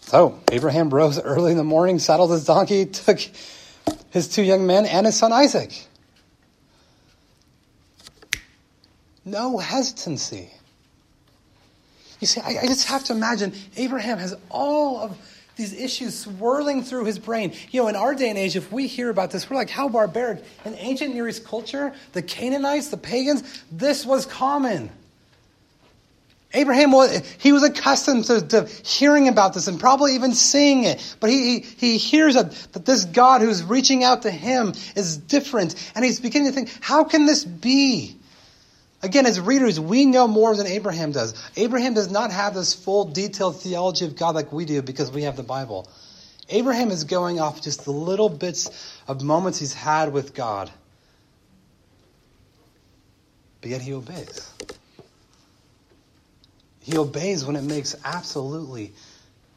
So, 0.01 0.39
Abraham 0.51 0.89
rose 0.89 1.19
early 1.23 1.51
in 1.51 1.58
the 1.58 1.63
morning, 1.63 1.99
saddled 1.99 2.32
his 2.32 2.45
donkey, 2.45 2.86
took 2.88 3.19
his 4.10 4.27
two 4.27 4.43
young 4.43 4.67
men 4.67 4.86
and 4.86 5.06
his 5.06 5.17
son 5.17 5.32
Isaac. 5.32 5.88
No 9.25 9.58
hesitancy. 9.58 10.51
You 12.19 12.27
see, 12.27 12.41
I, 12.41 12.60
I 12.63 12.67
just 12.67 12.88
have 12.88 13.03
to 13.06 13.13
imagine 13.13 13.53
Abraham 13.75 14.17
has 14.17 14.36
all 14.49 14.99
of 14.99 15.17
these 15.56 15.74
issues 15.74 16.18
swirling 16.18 16.84
through 16.84 17.06
his 17.06 17.20
brain. 17.20 17.54
You 17.72 17.84
know, 17.84 17.88
in 17.88 17.96
our 17.96 18.16
day 18.16 18.30
and 18.30 18.38
age, 18.38 18.56
if 18.56 18.72
we 18.72 18.88
hear 18.88 19.10
about 19.10 19.32
this, 19.32 19.50
we're 19.50 19.56
like, 19.56 19.70
how 19.70 19.88
barbaric. 19.88 20.44
In 20.66 20.76
ancient 20.76 21.13
Near 21.13 21.28
East 21.28 21.46
culture, 21.46 21.94
the 22.13 22.22
Canaanites, 22.22 22.89
the 22.89 22.98
pagans, 22.98 23.63
this 23.72 24.06
was 24.06 24.26
common. 24.26 24.89
Abraham 26.56 26.92
was, 26.92 27.18
he 27.39 27.52
was 27.52 27.63
accustomed 27.63 28.26
to, 28.26 28.42
to 28.48 28.66
hearing 28.84 29.28
about 29.28 29.54
this 29.54 29.68
and 29.68 29.80
probably 29.80 30.16
even 30.16 30.34
seeing 30.34 30.84
it. 30.84 31.16
But 31.20 31.32
he, 31.32 31.60
he, 31.60 31.60
he 31.60 31.98
hears 31.98 32.36
that, 32.36 32.52
that 32.74 32.86
this 32.86 33.06
God 33.06 33.42
who's 33.42 33.63
reaching 33.63 34.04
out 34.04 34.22
to 34.24 34.32
him 34.32 34.74
is 34.96 35.18
different. 35.18 35.76
And 35.96 36.06
he's 36.06 36.20
beginning 36.20 36.50
to 36.50 36.54
think, 36.54 36.72
how 36.82 37.04
can 37.04 37.26
this 37.26 37.44
be? 37.44 38.18
Again, 39.04 39.26
as 39.26 39.38
readers, 39.38 39.82
we 39.82 40.06
know 40.06 40.30
more 40.30 40.56
than 40.56 40.66
Abraham 40.66 41.12
does. 41.12 41.34
Abraham 41.58 41.94
does 41.94 42.10
not 42.10 42.32
have 42.32 42.54
this 42.54 42.74
full 42.74 43.04
detailed 43.04 43.62
theology 43.62 44.06
of 44.06 44.16
God 44.16 44.34
like 44.34 44.54
we 44.54 44.63
do 44.63 44.82
because 44.82 45.12
we 45.12 45.24
have 45.24 45.36
the 45.36 45.44
Bible. 45.44 45.89
Abraham 46.48 46.89
is 46.89 47.04
going 47.04 47.42
off 47.42 47.62
just 47.62 47.84
the 47.84 47.92
little 47.92 48.30
bits 48.30 48.70
of 49.06 49.22
moments 49.22 49.60
he's 49.60 49.74
had 49.74 50.13
with 50.13 50.34
God. 50.34 50.72
But 53.60 53.72
yet 53.72 53.82
he 53.82 53.94
obeys. 53.94 54.50
He 56.80 56.98
obeys 56.98 57.44
when 57.44 57.58
it 57.58 57.63
makes 57.63 57.96
absolutely 58.06 58.94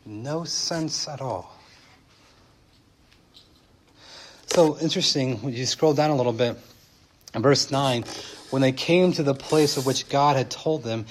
no 0.05 0.43
sense 0.43 1.07
at 1.07 1.21
all. 1.21 1.57
So 4.47 4.77
interesting, 4.79 5.41
when 5.43 5.55
you 5.55 5.67
scroll 5.67 5.95
down 5.95 6.11
a 6.11 6.17
little 6.17 6.33
bit, 6.33 6.57
in 7.35 7.43
verse 7.43 7.71
9, 7.71 8.05
when 8.51 8.63
they 8.63 8.73
came 8.73 9.13
to 9.13 9.23
the 9.23 9.35
place 9.35 9.77
of 9.77 9.87
which 9.87 10.09
God 10.09 10.37
had 10.37 10.51
told 10.51 10.83
them, 10.83 11.07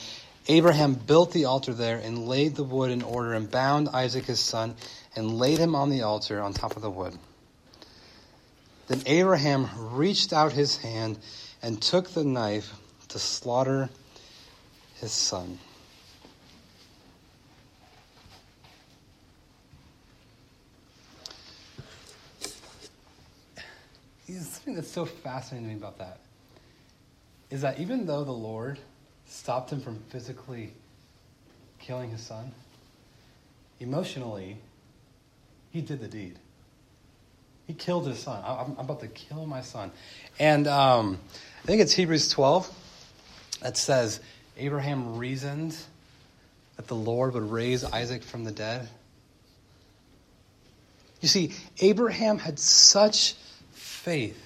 Abraham 0.48 0.94
built 0.94 1.32
the 1.32 1.46
altar 1.46 1.74
there 1.74 1.98
and 1.98 2.28
laid 2.28 2.56
the 2.56 2.64
wood 2.64 2.92
in 2.92 3.02
order 3.02 3.34
and 3.34 3.50
bound 3.50 3.90
Isaac 3.90 4.26
his 4.26 4.40
son 4.40 4.76
and 5.16 5.38
laid 5.38 5.58
him 5.58 5.76
on 5.76 5.90
the 5.90 6.04
altar 6.04 6.42
on 6.42 6.54
top 6.54 6.76
of 6.76 6.82
the 6.82 6.90
wood. 6.90 7.18
Then 8.88 9.02
Abraham 9.08 9.68
reached 9.96 10.34
out 10.34 10.52
his 10.52 10.78
hand 10.78 11.18
and 11.64 11.82
took 11.82 12.10
the 12.10 12.24
knife 12.24 12.74
to 13.10 13.20
slaughter 13.20 13.90
his 14.96 15.12
son. 15.12 15.58
Something 24.28 24.76
that's 24.76 24.92
so 24.92 25.06
fascinating 25.06 25.70
to 25.70 25.76
me 25.76 25.80
about 25.80 26.00
that 26.00 26.20
is 27.50 27.62
that 27.62 27.80
even 27.80 28.06
though 28.06 28.24
the 28.24 28.32
Lord 28.32 28.80
stopped 29.28 29.72
him 29.72 29.82
from 29.82 30.00
physically 30.10 30.74
killing 31.80 32.10
his 32.10 32.22
son, 32.22 32.52
emotionally, 33.80 34.58
he 35.72 35.82
did 35.82 36.00
the 36.00 36.08
deed. 36.08 36.38
He 37.68 37.74
killed 37.74 38.08
his 38.08 38.20
son. 38.20 38.44
I'm, 38.46 38.78
about 38.78 39.00
to 39.02 39.08
kill 39.08 39.46
my 39.46 39.62
son. 39.62 39.92
And 40.40 40.68
um, 40.68 41.20
I 41.64 41.68
think 41.68 41.82
it's 41.82 41.94
Hebrews 41.94 42.30
12 42.30 42.70
that 43.62 43.76
says 43.76 44.20
Abraham 44.58 45.18
reasoned 45.18 45.76
that 46.76 46.88
the 46.88 46.96
Lord 46.96 47.34
would 47.34 47.52
raise 47.52 47.84
Isaac 47.84 48.24
from 48.24 48.44
the 48.44 48.52
dead. 48.52 48.88
You 51.22 51.28
see, 51.28 51.54
Abraham 51.80 52.38
had 52.38 52.60
such 52.60 53.34
faith 53.74 54.40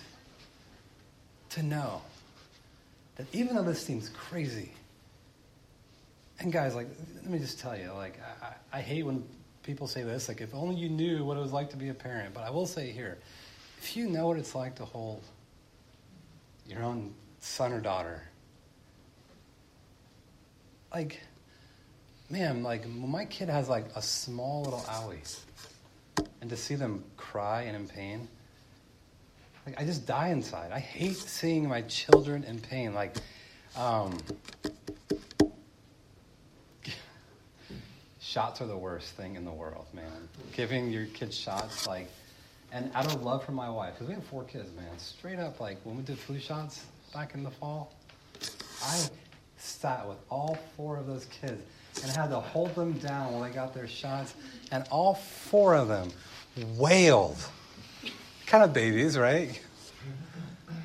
to 1.51 1.63
know 1.63 2.01
that 3.19 3.27
even 3.34 3.53
though 3.53 3.63
this 3.63 3.82
seems 3.82 4.08
crazy, 4.08 4.71
and 6.39 6.53
guys, 6.53 6.73
like, 6.73 6.88
let 7.17 7.29
me 7.29 7.38
just 7.38 7.60
tell 7.60 7.77
you, 7.77 7.91
like, 7.91 8.17
I, 8.41 8.77
I 8.77 8.82
hate 8.82 9.03
when 9.03 9.25
people 9.62 9.88
say 9.88 10.03
this, 10.03 10.29
like, 10.29 10.39
if 10.39 10.55
only 10.55 10.77
you 10.77 10.88
knew 10.88 11.25
what 11.25 11.36
it 11.36 11.41
was 11.41 11.51
like 11.51 11.69
to 11.71 11.75
be 11.75 11.89
a 11.89 11.93
parent. 11.93 12.34
But 12.34 12.45
I 12.45 12.49
will 12.49 12.65
say 12.65 12.91
here, 12.91 13.17
if 13.77 13.97
you 13.97 14.08
know 14.08 14.27
what 14.27 14.38
it's 14.38 14.55
like 14.55 14.75
to 14.75 14.86
hold 14.86 15.21
your 16.65 16.82
own 16.82 17.13
son 17.41 17.73
or 17.73 17.82
daughter, 17.82 18.23
like, 20.93 21.19
man, 22.29 22.63
like 22.63 22.88
my 22.88 23.25
kid 23.25 23.49
has 23.49 23.67
like 23.67 23.88
a 23.97 24.01
small 24.01 24.63
little 24.63 24.79
owie, 24.88 25.38
and 26.39 26.49
to 26.49 26.55
see 26.55 26.75
them 26.75 27.03
cry 27.17 27.63
and 27.63 27.75
in 27.75 27.86
pain, 27.86 28.29
like 29.69 29.82
I 29.82 29.86
just 29.86 30.05
die 30.08 30.29
inside. 30.29 30.71
I 30.71 30.79
hate 30.79 31.15
seeing 31.15 31.67
my 31.67 31.82
children 31.84 32.43
in 32.43 32.60
pain. 32.60 32.93
Like, 32.93 33.15
um, 33.77 34.17
shots 38.19 38.62
are 38.62 38.67
the 38.67 38.77
worst 38.77 39.13
thing 39.13 39.36
in 39.36 39.45
the 39.45 39.51
world, 39.51 39.86
man. 39.93 40.27
Giving 40.53 40.91
your 40.91 41.05
kids 41.08 41.38
shots, 41.38 41.88
like, 41.88 42.10
and 42.71 42.91
out 42.95 43.05
of 43.13 43.23
love 43.23 43.43
for 43.43 43.51
my 43.51 43.69
wife, 43.69 43.93
because 43.93 44.08
we 44.08 44.13
have 44.13 44.23
four 44.25 44.43
kids, 44.43 44.71
man. 44.75 44.97
Straight 44.97 45.39
up, 45.39 45.60
like 45.60 45.77
when 45.84 45.97
we 45.97 46.03
did 46.03 46.17
flu 46.17 46.39
shots 46.39 46.86
back 47.13 47.36
in 47.36 47.43
the 47.43 47.51
fall, 47.51 47.93
I 48.84 49.08
sat 49.58 50.08
with 50.08 50.17
all 50.29 50.58
four 50.77 50.97
of 50.97 51.05
those 51.05 51.25
kids 51.25 51.62
and 52.01 52.12
had 52.12 52.29
to 52.29 52.39
hold 52.39 52.73
them 52.75 52.93
down 52.93 53.34
while 53.34 53.43
they 53.43 53.49
got 53.49 53.73
their 53.73 53.88
shots, 53.88 54.34
and 54.71 54.86
all 54.89 55.15
four 55.15 55.75
of 55.75 55.88
them 55.88 56.10
wailed. 56.75 57.38
Kind 58.49 58.63
of 58.63 58.73
babies, 58.73 59.15
right? 59.15 59.62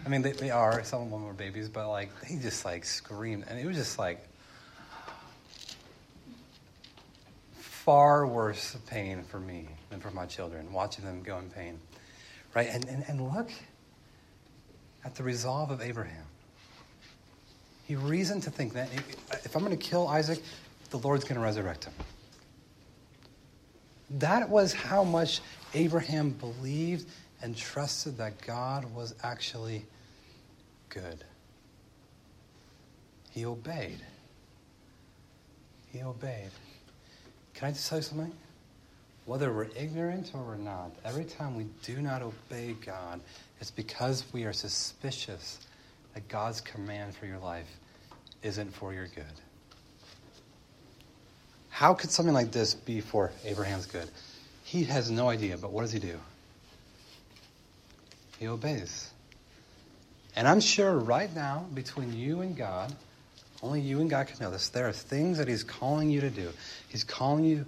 I 0.04 0.08
mean, 0.10 0.20
they, 0.20 0.32
they 0.32 0.50
are. 0.50 0.84
Some 0.84 1.00
of 1.00 1.10
them 1.10 1.24
were 1.24 1.32
babies, 1.32 1.70
but 1.70 1.88
like 1.88 2.10
they 2.20 2.36
just 2.36 2.62
like 2.62 2.84
screamed, 2.84 3.46
and 3.48 3.58
it 3.58 3.64
was 3.64 3.74
just 3.74 3.98
like 3.98 4.22
far 7.54 8.26
worse 8.26 8.76
pain 8.86 9.24
for 9.24 9.40
me 9.40 9.66
than 9.88 9.98
for 9.98 10.10
my 10.10 10.26
children, 10.26 10.74
watching 10.74 11.06
them 11.06 11.22
go 11.22 11.38
in 11.38 11.48
pain. 11.48 11.80
Right? 12.54 12.68
And, 12.70 12.84
and, 12.84 13.02
and 13.08 13.32
look 13.32 13.50
at 15.02 15.14
the 15.14 15.22
resolve 15.22 15.70
of 15.70 15.80
Abraham. 15.80 16.26
He 17.86 17.96
reasoned 17.96 18.42
to 18.42 18.50
think 18.50 18.74
that 18.74 18.90
if 19.42 19.56
I'm 19.56 19.64
going 19.64 19.74
to 19.74 19.82
kill 19.82 20.06
Isaac, 20.08 20.42
the 20.90 20.98
Lord's 20.98 21.24
going 21.24 21.36
to 21.36 21.40
resurrect 21.40 21.84
him. 21.84 21.94
That 24.10 24.50
was 24.50 24.74
how 24.74 25.02
much 25.02 25.40
Abraham 25.74 26.30
believed 26.30 27.08
and 27.42 27.56
trusted 27.56 28.18
that 28.18 28.40
God 28.46 28.84
was 28.94 29.14
actually 29.22 29.84
good. 30.88 31.24
He 33.30 33.44
obeyed. 33.44 33.98
He 35.92 36.02
obeyed. 36.02 36.50
Can 37.54 37.68
I 37.68 37.72
just 37.72 37.88
tell 37.88 37.98
you 37.98 38.02
something? 38.02 38.32
Whether 39.26 39.52
we're 39.52 39.68
ignorant 39.76 40.30
or 40.34 40.42
we're 40.42 40.56
not, 40.56 40.92
every 41.04 41.24
time 41.24 41.56
we 41.56 41.66
do 41.82 42.00
not 42.00 42.22
obey 42.22 42.76
God, 42.84 43.20
it's 43.60 43.70
because 43.70 44.24
we 44.32 44.44
are 44.44 44.52
suspicious 44.52 45.60
that 46.14 46.28
God's 46.28 46.60
command 46.60 47.14
for 47.14 47.26
your 47.26 47.38
life 47.38 47.68
isn't 48.42 48.72
for 48.72 48.92
your 48.92 49.08
good. 49.08 49.24
How 51.70 51.94
could 51.94 52.10
something 52.10 52.34
like 52.34 52.52
this 52.52 52.74
be 52.74 53.00
for 53.00 53.32
Abraham's 53.44 53.86
good? 53.86 54.08
He 54.74 54.82
has 54.86 55.08
no 55.08 55.28
idea, 55.28 55.56
but 55.56 55.70
what 55.70 55.82
does 55.82 55.92
he 55.92 56.00
do? 56.00 56.18
He 58.40 58.48
obeys. 58.48 59.08
And 60.34 60.48
I'm 60.48 60.58
sure 60.58 60.92
right 60.98 61.32
now, 61.32 61.64
between 61.72 62.12
you 62.12 62.40
and 62.40 62.56
God, 62.56 62.92
only 63.62 63.82
you 63.82 64.00
and 64.00 64.10
God 64.10 64.26
can 64.26 64.36
know 64.40 64.50
this. 64.50 64.70
There 64.70 64.88
are 64.88 64.92
things 64.92 65.38
that 65.38 65.46
He's 65.46 65.62
calling 65.62 66.10
you 66.10 66.22
to 66.22 66.30
do. 66.30 66.50
He's 66.88 67.04
calling 67.04 67.44
you 67.44 67.66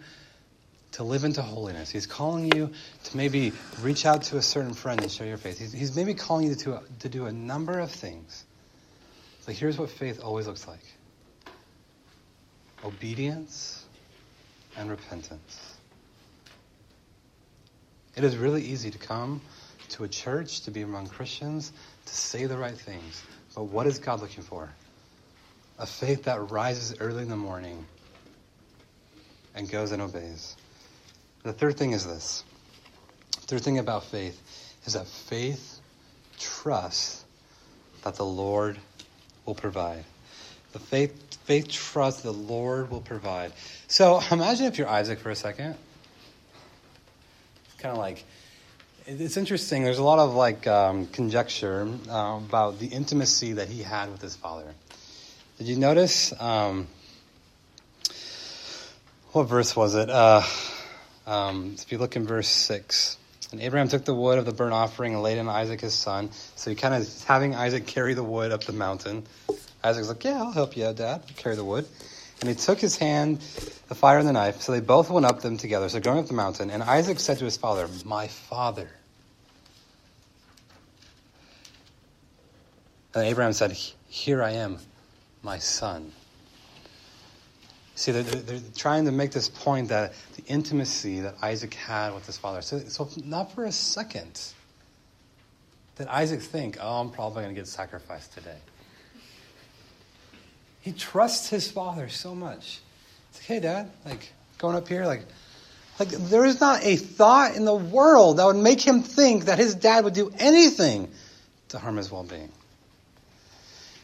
to 0.95 1.05
live 1.05 1.23
into 1.23 1.43
holiness. 1.43 1.91
He's 1.91 2.09
calling 2.09 2.45
you 2.45 2.73
to 3.05 3.17
maybe 3.17 3.53
reach 3.83 4.05
out 4.05 4.25
to 4.25 4.39
a 4.39 4.43
certain 4.43 4.75
friend 4.75 5.01
and 5.01 5.09
share 5.09 5.29
your 5.29 5.37
faith. 5.37 5.61
He's, 5.61 5.71
he's 5.71 5.95
maybe 5.95 6.13
calling 6.13 6.49
you 6.49 6.57
to, 6.57 6.81
to 6.99 7.09
do 7.09 7.27
a 7.27 7.33
number 7.33 7.79
of 7.79 7.93
things. 7.93 8.43
But 9.45 9.55
here's 9.55 9.79
what 9.79 9.91
faith 9.91 10.21
always 10.25 10.49
looks 10.49 10.67
like 10.67 10.83
obedience 12.83 13.87
and 14.77 14.91
repentance. 14.91 15.76
It 18.17 18.25
is 18.25 18.37
really 18.37 18.63
easy 18.63 18.91
to 18.91 18.99
come 18.99 19.41
to 19.91 20.05
a 20.05 20.09
church, 20.09 20.63
to 20.63 20.71
be 20.71 20.83
among 20.83 21.07
Christians, 21.09 21.73
to 22.07 22.15
say 22.15 22.47
the 22.47 22.57
right 22.57 22.77
things. 22.77 23.23
But 23.55 23.65
what 23.65 23.87
is 23.87 23.99
God 23.99 24.21
looking 24.21 24.43
for? 24.43 24.71
a 25.79 25.87
faith 25.87 26.25
that 26.25 26.51
rises 26.51 26.97
early 27.01 27.23
in 27.23 27.29
the 27.29 27.37
morning 27.37 27.87
and 29.55 29.71
goes 29.71 29.93
and 29.93 30.01
obeys. 30.01 30.57
The 31.43 31.53
third 31.53 31.77
thing 31.77 31.93
is 31.93 32.07
this. 32.07 32.45
The 33.41 33.47
third 33.47 33.63
thing 33.63 33.79
about 33.79 34.05
faith 34.05 34.41
is 34.87 34.95
that 34.95 35.07
faith 35.07 35.81
trusts 36.39 37.25
that 38.03 38.17
the 38.17 38.25
Lord 38.25 38.79
will 39.45 39.55
provide. 39.55 40.05
The 40.73 40.79
faith 40.79 41.23
faith 41.45 41.69
trusts 41.69 42.23
the 42.23 42.33
Lord 42.33 42.91
will 42.91 43.01
provide. 43.01 43.53
So 43.89 44.21
imagine 44.31 44.67
if 44.67 44.79
you're 44.79 44.89
Isaac 44.89 45.21
for 45.21 45.31
a 45.31 45.37
second. 45.37 45.77
Kind 47.79 47.93
of 47.93 47.99
like 47.99 48.25
it's 49.07 49.37
interesting. 49.37 49.85
There's 49.85 49.99
a 49.99 50.03
lot 50.03 50.19
of 50.19 50.35
like 50.35 50.67
um, 50.67 51.07
conjecture 51.07 51.89
uh, 52.09 52.41
about 52.45 52.81
the 52.81 52.87
intimacy 52.87 53.55
that 53.55 53.69
he 53.69 53.83
had 53.83 54.11
with 54.11 54.21
his 54.21 54.35
father. 54.35 54.75
Did 55.59 55.69
you 55.69 55.77
notice? 55.77 56.33
Um, 56.41 56.89
what 59.33 59.45
verse 59.45 59.77
was 59.77 59.95
it? 59.95 60.11
Uh, 60.11 60.43
um, 61.27 61.77
if 61.79 61.93
you 61.93 61.99
look 61.99 62.17
in 62.17 62.27
verse 62.27 62.49
6. 62.49 63.19
And 63.53 63.61
Abraham 63.61 63.87
took 63.87 64.05
the 64.05 64.15
wood 64.15 64.39
of 64.39 64.45
the 64.45 64.53
burnt 64.53 64.73
offering 64.73 65.15
and 65.15 65.23
laid 65.23 65.39
it 65.39 65.41
on 65.41 65.49
Isaac 65.49 65.81
his 65.81 65.95
son. 65.95 66.31
So 66.57 66.71
he 66.71 66.77
kind 66.77 66.95
of 66.95 67.25
having 67.25 67.55
Isaac 67.55 67.87
carry 67.87 68.15
the 68.15 68.25
wood 68.25 68.51
up 68.51 68.65
the 68.65 68.73
mountain. 68.73 69.25
Isaac's 69.85 70.09
like, 70.09 70.25
Yeah, 70.25 70.43
I'll 70.43 70.51
help 70.51 70.77
you, 70.77 70.87
out, 70.87 70.97
Dad. 70.97 71.23
Carry 71.37 71.55
the 71.55 71.65
wood. 71.65 71.87
And 72.41 72.49
he 72.49 72.55
took 72.55 72.79
his 72.79 72.97
hand, 72.97 73.39
the 73.89 73.95
fire 73.95 74.19
and 74.19 74.29
the 74.29 74.33
knife. 74.33 74.61
So 74.61 74.73
they 74.73 74.81
both 74.81 75.11
went 75.11 75.27
up 75.27 75.41
them 75.41 75.57
together. 75.57 75.89
So 75.89 76.01
going 76.01 76.19
up 76.19 76.27
the 76.27 76.35
mountain. 76.35 76.71
And 76.71 76.83
Isaac 76.83 77.19
said 77.19 77.39
to 77.39 77.45
his 77.45 77.57
father, 77.57 77.89
My 78.05 78.29
father. 78.29 78.91
And 83.15 83.25
Abraham 83.25 83.55
said, 83.55 83.73
Here 83.73 84.43
I 84.43 84.53
am, 84.53 84.79
my 85.43 85.59
son. 85.59 86.13
See, 87.95 88.13
they're, 88.13 88.23
they're, 88.23 88.61
trying 88.77 89.07
to 89.07 89.13
make 89.13 89.31
this 89.31 89.49
point 89.49 89.89
that 89.89 90.13
the 90.37 90.45
intimacy 90.45 91.21
that 91.21 91.37
Isaac 91.41 91.73
had 91.73 92.13
with 92.13 92.27
his 92.27 92.37
father. 92.37 92.61
So, 92.61 92.81
so 92.81 93.09
not 93.25 93.53
for 93.53 93.65
a 93.65 93.73
second 93.73 94.39
did 95.97 96.09
Isaac 96.09 96.41
think, 96.41 96.77
oh, 96.81 97.01
I'm 97.01 97.11
probably 97.11 97.43
going 97.43 97.55
to 97.55 97.61
get 97.61 97.67
sacrificed 97.67 98.35
today. 98.35 98.59
He 100.87 100.93
trusts 100.93 101.49
his 101.49 101.69
father 101.69 102.09
so 102.09 102.33
much. 102.33 102.79
It's 103.31 103.41
like, 103.41 103.47
hey, 103.47 103.59
Dad, 103.59 103.91
like 104.05 104.33
going 104.59 104.77
up 104.77 104.87
here, 104.87 105.05
like, 105.05 105.23
like 105.99 106.11
there 106.11 106.45
is 106.45 106.61
not 106.61 106.85
a 106.85 106.95
thought 106.95 107.57
in 107.57 107.65
the 107.65 107.75
world 107.75 108.37
that 108.37 108.45
would 108.45 108.55
make 108.55 108.81
him 108.81 109.03
think 109.03 109.47
that 109.47 109.59
his 109.59 109.75
dad 109.75 110.05
would 110.05 110.15
do 110.15 110.31
anything 110.39 111.11
to 111.71 111.81
harm 111.81 111.97
his 111.97 112.13
well-being. 112.13 112.53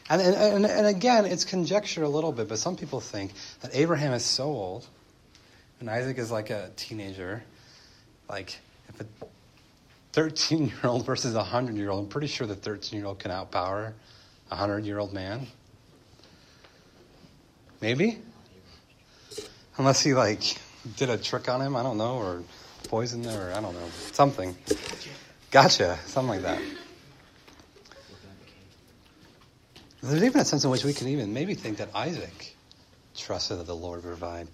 And, 0.09 0.21
and, 0.21 0.65
and 0.65 0.85
again, 0.85 1.25
it's 1.25 1.45
conjecture 1.45 2.03
a 2.03 2.09
little 2.09 2.33
bit, 2.33 2.49
but 2.49 2.59
some 2.59 2.75
people 2.75 2.99
think 2.99 3.31
that 3.61 3.73
Abraham 3.73 4.11
is 4.11 4.25
so 4.25 4.43
old, 4.43 4.85
and 5.79 5.89
Isaac 5.89 6.17
is 6.17 6.31
like 6.31 6.49
a 6.49 6.69
teenager. 6.75 7.43
Like, 8.27 8.57
if 8.89 8.99
a 8.99 9.05
13 10.11 10.65
year 10.67 10.79
old 10.83 11.05
versus 11.05 11.33
a 11.33 11.37
100 11.37 11.77
year 11.77 11.91
old, 11.91 12.03
I'm 12.03 12.09
pretty 12.09 12.27
sure 12.27 12.45
the 12.45 12.57
13 12.57 12.99
year 12.99 13.07
old 13.07 13.19
can 13.19 13.31
outpower 13.31 13.93
a 14.51 14.55
100 14.57 14.85
year 14.85 14.99
old 14.99 15.13
man. 15.13 15.47
Maybe? 17.83 18.17
Unless 19.77 20.03
he, 20.03 20.13
like, 20.13 20.41
did 20.95 21.09
a 21.09 21.17
trick 21.17 21.49
on 21.49 21.61
him, 21.61 21.75
I 21.75 21.83
don't 21.83 21.97
know, 21.97 22.15
or 22.15 22.41
poisoned 22.87 23.25
him, 23.25 23.37
or 23.37 23.51
I 23.51 23.59
don't 23.59 23.73
know, 23.73 23.89
something. 24.13 24.55
Gotcha, 25.51 25.99
something 26.05 26.29
like 26.29 26.43
that. 26.43 26.61
There's 30.01 30.23
even 30.23 30.39
a 30.39 30.45
sense 30.45 30.63
in 30.63 30.69
which 30.69 30.85
we 30.85 30.93
can 30.93 31.09
even 31.09 31.33
maybe 31.33 31.55
think 31.55 31.79
that 31.79 31.89
Isaac 31.93 32.55
trusted 33.17 33.59
that 33.59 33.67
the 33.67 33.75
Lord 33.75 34.01
would 34.05 34.07
provide. 34.07 34.47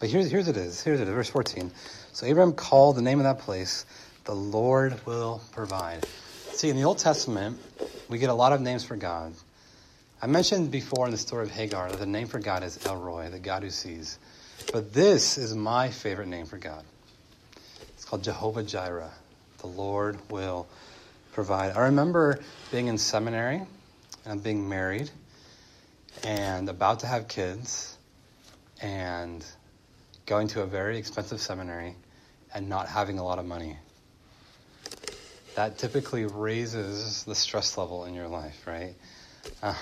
But 0.00 0.08
here's, 0.08 0.28
here's 0.28 0.48
it 0.48 0.56
is. 0.56 0.82
Here's 0.82 0.98
it 0.98 1.06
is, 1.06 1.14
verse 1.14 1.28
14. 1.28 1.70
So 2.10 2.26
Abraham 2.26 2.52
called 2.52 2.96
the 2.96 3.02
name 3.02 3.20
of 3.20 3.24
that 3.24 3.38
place, 3.38 3.86
the 4.24 4.34
Lord 4.34 5.06
will 5.06 5.40
provide. 5.52 6.04
See, 6.54 6.68
in 6.68 6.74
the 6.74 6.82
Old 6.82 6.98
Testament, 6.98 7.60
we 8.08 8.18
get 8.18 8.28
a 8.28 8.34
lot 8.34 8.52
of 8.52 8.60
names 8.60 8.82
for 8.82 8.96
God. 8.96 9.34
I 10.24 10.28
mentioned 10.28 10.70
before 10.70 11.06
in 11.06 11.10
the 11.10 11.18
story 11.18 11.42
of 11.42 11.50
Hagar 11.50 11.90
that 11.90 11.98
the 11.98 12.06
name 12.06 12.28
for 12.28 12.38
God 12.38 12.62
is 12.62 12.86
El 12.86 12.96
Roi, 12.96 13.28
the 13.28 13.40
God 13.40 13.64
who 13.64 13.70
sees. 13.70 14.20
But 14.72 14.94
this 14.94 15.36
is 15.36 15.52
my 15.56 15.90
favorite 15.90 16.28
name 16.28 16.46
for 16.46 16.58
God. 16.58 16.84
It's 17.94 18.04
called 18.04 18.22
Jehovah 18.22 18.62
Jireh. 18.62 19.10
The 19.58 19.66
Lord 19.66 20.20
will 20.30 20.68
provide. 21.32 21.76
I 21.76 21.86
remember 21.86 22.38
being 22.70 22.86
in 22.86 22.98
seminary 22.98 23.62
and 24.24 24.40
being 24.40 24.68
married 24.68 25.10
and 26.22 26.68
about 26.68 27.00
to 27.00 27.08
have 27.08 27.26
kids 27.26 27.98
and 28.80 29.44
going 30.26 30.46
to 30.48 30.62
a 30.62 30.66
very 30.66 30.98
expensive 30.98 31.40
seminary 31.40 31.96
and 32.54 32.68
not 32.68 32.86
having 32.86 33.18
a 33.18 33.24
lot 33.24 33.40
of 33.40 33.44
money. 33.44 33.76
That 35.56 35.78
typically 35.78 36.26
raises 36.26 37.24
the 37.24 37.34
stress 37.34 37.76
level 37.76 38.04
in 38.04 38.14
your 38.14 38.28
life, 38.28 38.68
right? 38.68 38.94
Um, 39.62 39.74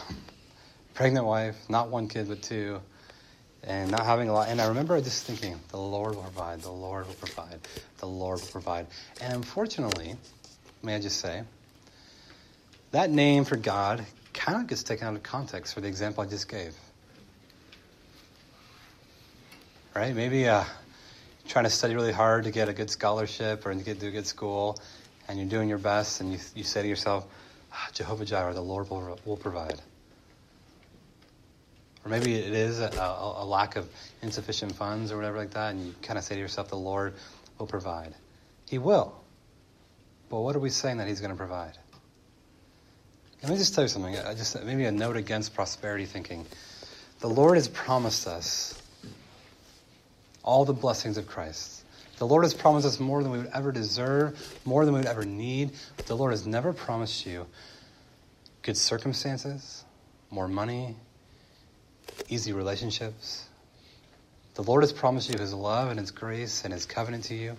pregnant 1.00 1.24
wife, 1.24 1.56
not 1.70 1.88
one 1.88 2.08
kid, 2.08 2.28
but 2.28 2.42
two. 2.42 2.78
and 3.62 3.90
not 3.90 4.04
having 4.04 4.28
a 4.28 4.32
lot. 4.34 4.48
And 4.48 4.60
I 4.60 4.68
remember 4.68 5.00
just 5.00 5.24
thinking, 5.24 5.58
the 5.70 5.78
Lord 5.78 6.14
will 6.14 6.22
provide, 6.22 6.60
the 6.60 6.70
Lord 6.70 7.06
will 7.06 7.14
provide, 7.14 7.58
the 7.98 8.06
Lord 8.06 8.40
will 8.40 8.48
provide. 8.48 8.86
And 9.20 9.32
unfortunately, 9.32 10.16
may 10.82 10.96
I 10.96 11.00
just 11.00 11.20
say, 11.20 11.42
that 12.92 13.10
name 13.10 13.44
for 13.44 13.56
God 13.56 14.04
kind 14.34 14.60
of 14.60 14.66
gets 14.66 14.82
taken 14.82 15.06
out 15.06 15.14
of 15.14 15.22
context 15.22 15.72
for 15.74 15.80
the 15.80 15.88
example 15.88 16.22
I 16.22 16.26
just 16.26 16.48
gave. 16.48 16.74
Right? 19.94 20.14
Maybe 20.14 20.48
uh, 20.48 20.64
trying 21.48 21.64
to 21.64 21.70
study 21.70 21.94
really 21.94 22.12
hard 22.12 22.44
to 22.44 22.50
get 22.50 22.68
a 22.68 22.72
good 22.72 22.90
scholarship 22.90 23.66
or 23.66 23.74
to 23.74 23.80
get 23.80 24.00
to 24.00 24.08
a 24.08 24.10
good 24.10 24.26
school, 24.26 24.78
and 25.28 25.38
you're 25.38 25.48
doing 25.48 25.68
your 25.70 25.78
best, 25.78 26.20
and 26.20 26.32
you, 26.32 26.38
you 26.54 26.62
say 26.62 26.82
to 26.82 26.88
yourself, 26.88 27.26
ah, 27.72 27.88
Jehovah 27.94 28.26
Jireh, 28.26 28.54
the 28.54 28.60
Lord 28.60 28.90
will, 28.90 29.18
will 29.24 29.36
provide. 29.36 29.80
Or 32.10 32.18
maybe 32.18 32.34
it 32.34 32.52
is 32.52 32.80
a, 32.80 32.90
a, 32.96 33.44
lack 33.44 33.76
of 33.76 33.88
insufficient 34.20 34.74
funds 34.74 35.12
or 35.12 35.16
whatever 35.16 35.38
like 35.38 35.52
that, 35.52 35.70
and 35.70 35.86
you 35.86 35.94
kind 36.02 36.18
of 36.18 36.24
say 36.24 36.34
to 36.34 36.40
yourself, 36.40 36.68
the 36.68 36.76
Lord 36.76 37.14
will 37.56 37.68
provide. 37.68 38.16
He 38.68 38.78
will. 38.78 39.14
But 40.28 40.40
what 40.40 40.56
are 40.56 40.58
we 40.58 40.70
saying 40.70 40.98
that 40.98 41.06
He's 41.06 41.20
going 41.20 41.30
to 41.30 41.36
provide? 41.36 41.78
Let 43.44 43.52
me 43.52 43.58
just 43.58 43.76
tell 43.76 43.84
you 43.84 43.88
something. 43.88 44.18
I 44.18 44.34
just 44.34 44.60
maybe 44.64 44.86
a 44.86 44.92
note 44.92 45.16
against 45.16 45.54
prosperity 45.54 46.04
thinking. 46.04 46.46
The 47.20 47.28
Lord 47.28 47.56
has 47.56 47.68
promised 47.68 48.26
us 48.26 48.82
all 50.42 50.64
the 50.64 50.72
blessings 50.72 51.16
of 51.16 51.28
Christ. 51.28 51.84
The 52.18 52.26
Lord 52.26 52.42
has 52.42 52.54
promised 52.54 52.88
us 52.88 52.98
more 52.98 53.22
than 53.22 53.30
we 53.30 53.38
would 53.38 53.50
ever 53.54 53.70
deserve, 53.70 54.58
more 54.64 54.84
than 54.84 54.94
we 54.94 55.00
would 55.00 55.08
ever 55.08 55.24
need. 55.24 55.70
But 55.96 56.06
the 56.06 56.16
Lord 56.16 56.32
has 56.32 56.44
never 56.44 56.72
promised 56.72 57.24
you 57.24 57.46
good 58.62 58.76
circumstances, 58.76 59.84
more 60.30 60.48
money, 60.48 60.96
easy 62.30 62.52
relationships. 62.52 63.44
The 64.54 64.62
Lord 64.62 64.82
has 64.82 64.92
promised 64.92 65.30
you 65.30 65.38
His 65.38 65.52
love 65.52 65.90
and 65.90 65.98
His 65.98 66.10
grace 66.10 66.64
and 66.64 66.72
His 66.72 66.86
covenant 66.86 67.24
to 67.24 67.34
you. 67.34 67.56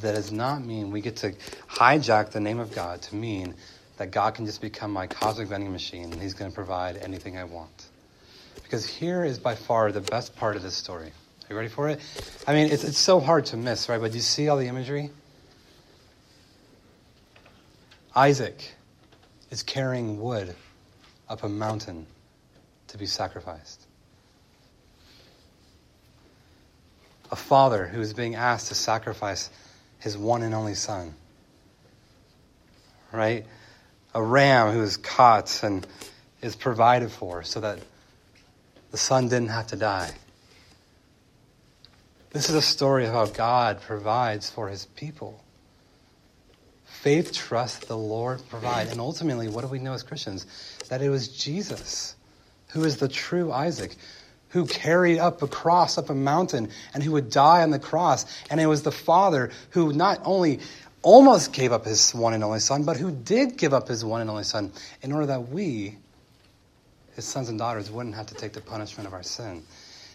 That 0.00 0.14
does 0.14 0.32
not 0.32 0.64
mean 0.64 0.90
we 0.90 1.00
get 1.00 1.16
to 1.16 1.32
hijack 1.68 2.30
the 2.30 2.40
name 2.40 2.58
of 2.58 2.74
God 2.74 3.02
to 3.02 3.14
mean 3.14 3.54
that 3.98 4.10
God 4.10 4.34
can 4.34 4.46
just 4.46 4.60
become 4.60 4.90
my 4.90 5.06
cosmic 5.06 5.48
vending 5.48 5.70
machine 5.70 6.12
and 6.12 6.20
He's 6.20 6.34
going 6.34 6.50
to 6.50 6.54
provide 6.54 6.96
anything 6.96 7.36
I 7.36 7.44
want. 7.44 7.86
Because 8.62 8.86
here 8.86 9.24
is 9.24 9.38
by 9.38 9.54
far 9.54 9.92
the 9.92 10.00
best 10.00 10.34
part 10.36 10.56
of 10.56 10.62
this 10.62 10.74
story. 10.74 11.08
Are 11.08 11.46
you 11.50 11.56
ready 11.56 11.68
for 11.68 11.88
it? 11.88 12.00
I 12.46 12.54
mean, 12.54 12.72
it's, 12.72 12.84
it's 12.84 12.98
so 12.98 13.20
hard 13.20 13.46
to 13.46 13.56
miss, 13.56 13.88
right? 13.88 14.00
But 14.00 14.14
you 14.14 14.20
see 14.20 14.48
all 14.48 14.56
the 14.56 14.68
imagery? 14.68 15.10
Isaac 18.14 18.74
is 19.50 19.62
carrying 19.62 20.20
wood 20.20 20.54
up 21.28 21.42
a 21.44 21.48
mountain 21.48 22.06
to 22.88 22.98
be 22.98 23.06
sacrificed. 23.06 23.86
A 27.32 27.36
father 27.36 27.86
who 27.86 28.00
is 28.00 28.12
being 28.12 28.36
asked 28.36 28.68
to 28.68 28.74
sacrifice 28.74 29.50
his 29.98 30.16
one 30.16 30.42
and 30.42 30.54
only 30.54 30.74
son. 30.74 31.14
Right? 33.10 33.46
A 34.14 34.22
ram 34.22 34.72
who 34.72 34.82
is 34.82 34.96
caught 34.96 35.62
and 35.64 35.86
is 36.40 36.54
provided 36.54 37.10
for 37.10 37.42
so 37.42 37.60
that 37.60 37.80
the 38.90 38.98
son 38.98 39.28
didn't 39.28 39.48
have 39.48 39.68
to 39.68 39.76
die. 39.76 40.12
This 42.30 42.48
is 42.48 42.54
a 42.54 42.62
story 42.62 43.06
of 43.06 43.12
how 43.12 43.26
God 43.26 43.80
provides 43.82 44.48
for 44.48 44.68
his 44.68 44.86
people. 44.86 45.42
Faith 46.84 47.32
trusts 47.32 47.86
the 47.86 47.96
Lord 47.96 48.40
provide. 48.48 48.88
And 48.88 49.00
ultimately, 49.00 49.48
what 49.48 49.62
do 49.62 49.66
we 49.66 49.78
know 49.78 49.92
as 49.92 50.02
Christians? 50.02 50.46
That 50.88 51.02
it 51.02 51.10
was 51.10 51.28
Jesus 51.28 52.14
who 52.72 52.84
is 52.84 52.96
the 52.96 53.08
true 53.08 53.52
Isaac, 53.52 53.94
who 54.52 54.66
carried 54.66 55.18
up 55.18 55.42
a 55.42 55.48
cross 55.48 55.98
up 55.98 56.10
a 56.10 56.14
mountain 56.14 56.70
and 56.94 57.02
who 57.02 57.12
would 57.12 57.30
die 57.30 57.62
on 57.62 57.70
the 57.70 57.78
cross. 57.78 58.24
And 58.50 58.60
it 58.60 58.66
was 58.66 58.82
the 58.82 58.92
Father 58.92 59.50
who 59.70 59.92
not 59.92 60.20
only 60.24 60.60
almost 61.02 61.52
gave 61.52 61.72
up 61.72 61.84
his 61.84 62.14
one 62.14 62.34
and 62.34 62.44
only 62.44 62.60
Son, 62.60 62.84
but 62.84 62.96
who 62.96 63.10
did 63.10 63.56
give 63.56 63.74
up 63.74 63.88
his 63.88 64.04
one 64.04 64.20
and 64.20 64.30
only 64.30 64.44
Son 64.44 64.72
in 65.02 65.12
order 65.12 65.26
that 65.26 65.48
we, 65.48 65.96
his 67.16 67.24
sons 67.24 67.48
and 67.48 67.58
daughters, 67.58 67.90
wouldn't 67.90 68.14
have 68.14 68.26
to 68.26 68.34
take 68.34 68.52
the 68.52 68.60
punishment 68.60 69.06
of 69.06 69.14
our 69.14 69.22
sin. 69.22 69.62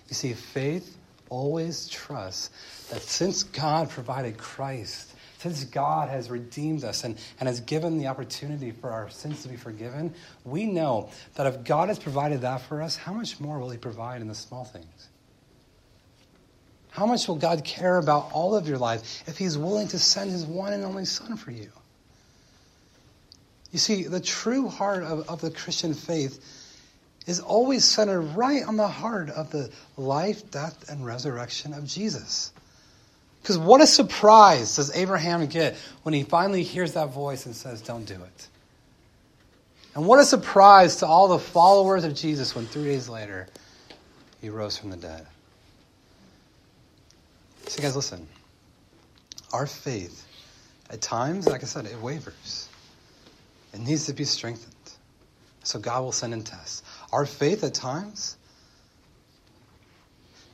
You 0.07 0.15
see, 0.15 0.33
faith 0.33 0.97
always 1.29 1.89
trusts 1.89 2.49
that 2.89 3.01
since 3.01 3.43
God 3.43 3.89
provided 3.89 4.37
Christ, 4.37 5.13
since 5.37 5.63
God 5.65 6.09
has 6.09 6.29
redeemed 6.29 6.83
us 6.83 7.03
and, 7.03 7.17
and 7.39 7.47
has 7.47 7.59
given 7.61 7.97
the 7.97 8.07
opportunity 8.07 8.71
for 8.71 8.89
our 8.91 9.09
sins 9.09 9.43
to 9.43 9.49
be 9.49 9.55
forgiven, 9.55 10.13
we 10.43 10.65
know 10.65 11.09
that 11.35 11.45
if 11.45 11.63
God 11.63 11.89
has 11.89 11.99
provided 11.99 12.41
that 12.41 12.61
for 12.61 12.81
us, 12.81 12.95
how 12.95 13.13
much 13.13 13.39
more 13.39 13.59
will 13.59 13.69
He 13.69 13.77
provide 13.77 14.21
in 14.21 14.27
the 14.27 14.35
small 14.35 14.65
things? 14.65 15.09
How 16.89 17.05
much 17.05 17.27
will 17.27 17.35
God 17.35 17.63
care 17.63 17.97
about 17.97 18.31
all 18.33 18.55
of 18.55 18.67
your 18.67 18.79
life 18.79 19.23
if 19.27 19.37
He's 19.37 19.57
willing 19.57 19.87
to 19.89 19.99
send 19.99 20.31
His 20.31 20.45
one 20.45 20.73
and 20.73 20.83
only 20.83 21.05
Son 21.05 21.37
for 21.37 21.51
you? 21.51 21.71
You 23.71 23.77
see, 23.77 24.03
the 24.03 24.19
true 24.21 24.69
heart 24.69 25.03
of, 25.03 25.29
of 25.29 25.41
the 25.41 25.51
Christian 25.51 25.93
faith 25.93 26.43
is 27.27 27.39
always 27.39 27.85
centered 27.85 28.21
right 28.21 28.63
on 28.63 28.77
the 28.77 28.87
heart 28.87 29.29
of 29.29 29.51
the 29.51 29.69
life, 29.97 30.49
death, 30.49 30.89
and 30.89 31.05
resurrection 31.05 31.73
of 31.73 31.85
Jesus. 31.85 32.51
Because 33.47 33.59
what 33.59 33.79
a 33.79 33.87
surprise 33.87 34.75
does 34.75 34.93
Abraham 34.93 35.45
get 35.45 35.77
when 36.03 36.13
he 36.13 36.23
finally 36.23 36.63
hears 36.63 36.95
that 36.95 37.13
voice 37.13 37.45
and 37.45 37.55
says, 37.55 37.79
Don't 37.79 38.03
do 38.03 38.15
it. 38.15 38.47
And 39.95 40.05
what 40.05 40.19
a 40.19 40.25
surprise 40.25 40.97
to 40.97 41.07
all 41.07 41.29
the 41.29 41.39
followers 41.39 42.03
of 42.03 42.13
Jesus 42.13 42.53
when 42.53 42.65
three 42.65 42.83
days 42.83 43.07
later 43.07 43.47
he 44.41 44.49
rose 44.49 44.77
from 44.77 44.89
the 44.89 44.97
dead. 44.97 45.25
So, 47.67 47.81
guys, 47.81 47.95
listen. 47.95 48.27
Our 49.53 49.65
faith, 49.65 50.27
at 50.89 50.99
times, 50.99 51.47
like 51.47 51.63
I 51.63 51.67
said, 51.67 51.85
it 51.85 52.01
wavers. 52.01 52.67
It 53.73 53.79
needs 53.79 54.07
to 54.07 54.13
be 54.13 54.25
strengthened. 54.25 54.73
So, 55.63 55.79
God 55.79 56.01
will 56.01 56.11
send 56.11 56.33
in 56.33 56.43
tests. 56.43 56.83
Our 57.13 57.25
faith, 57.25 57.63
at 57.63 57.73
times, 57.73 58.35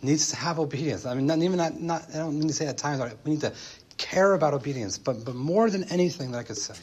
needs 0.04 0.32
to 0.32 0.36
have 0.36 0.60
obedience. 0.60 1.06
I 1.06 1.14
mean, 1.16 1.26
not 1.26 1.40
even 1.40 1.58
not, 1.58 1.80
not 1.80 2.10
I 2.14 2.18
don't 2.18 2.38
mean 2.38 2.48
to 2.48 2.54
say 2.54 2.68
at 2.68 2.78
times, 2.78 3.02
we 3.24 3.32
need 3.32 3.42
to 3.42 3.54
care 3.98 4.34
about 4.34 4.54
obedience, 4.54 4.98
but, 4.98 5.24
but 5.24 5.36
more 5.36 5.70
than 5.70 5.86
anything 5.86 6.32
that 6.32 6.40
I 6.40 6.44
could 6.44 6.58
say, 6.58 6.76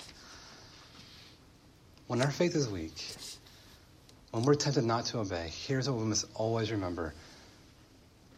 when 2.06 2.22
our 2.22 2.30
faith 2.30 2.56
is 2.56 2.68
weak, 2.68 2.94
when 4.30 4.44
we're 4.44 4.54
tempted 4.54 4.84
not 4.84 5.06
to 5.06 5.18
obey, 5.18 5.50
here's 5.66 5.88
what 5.88 5.98
we 5.98 6.04
must 6.04 6.26
always 6.34 6.70
remember 6.70 7.14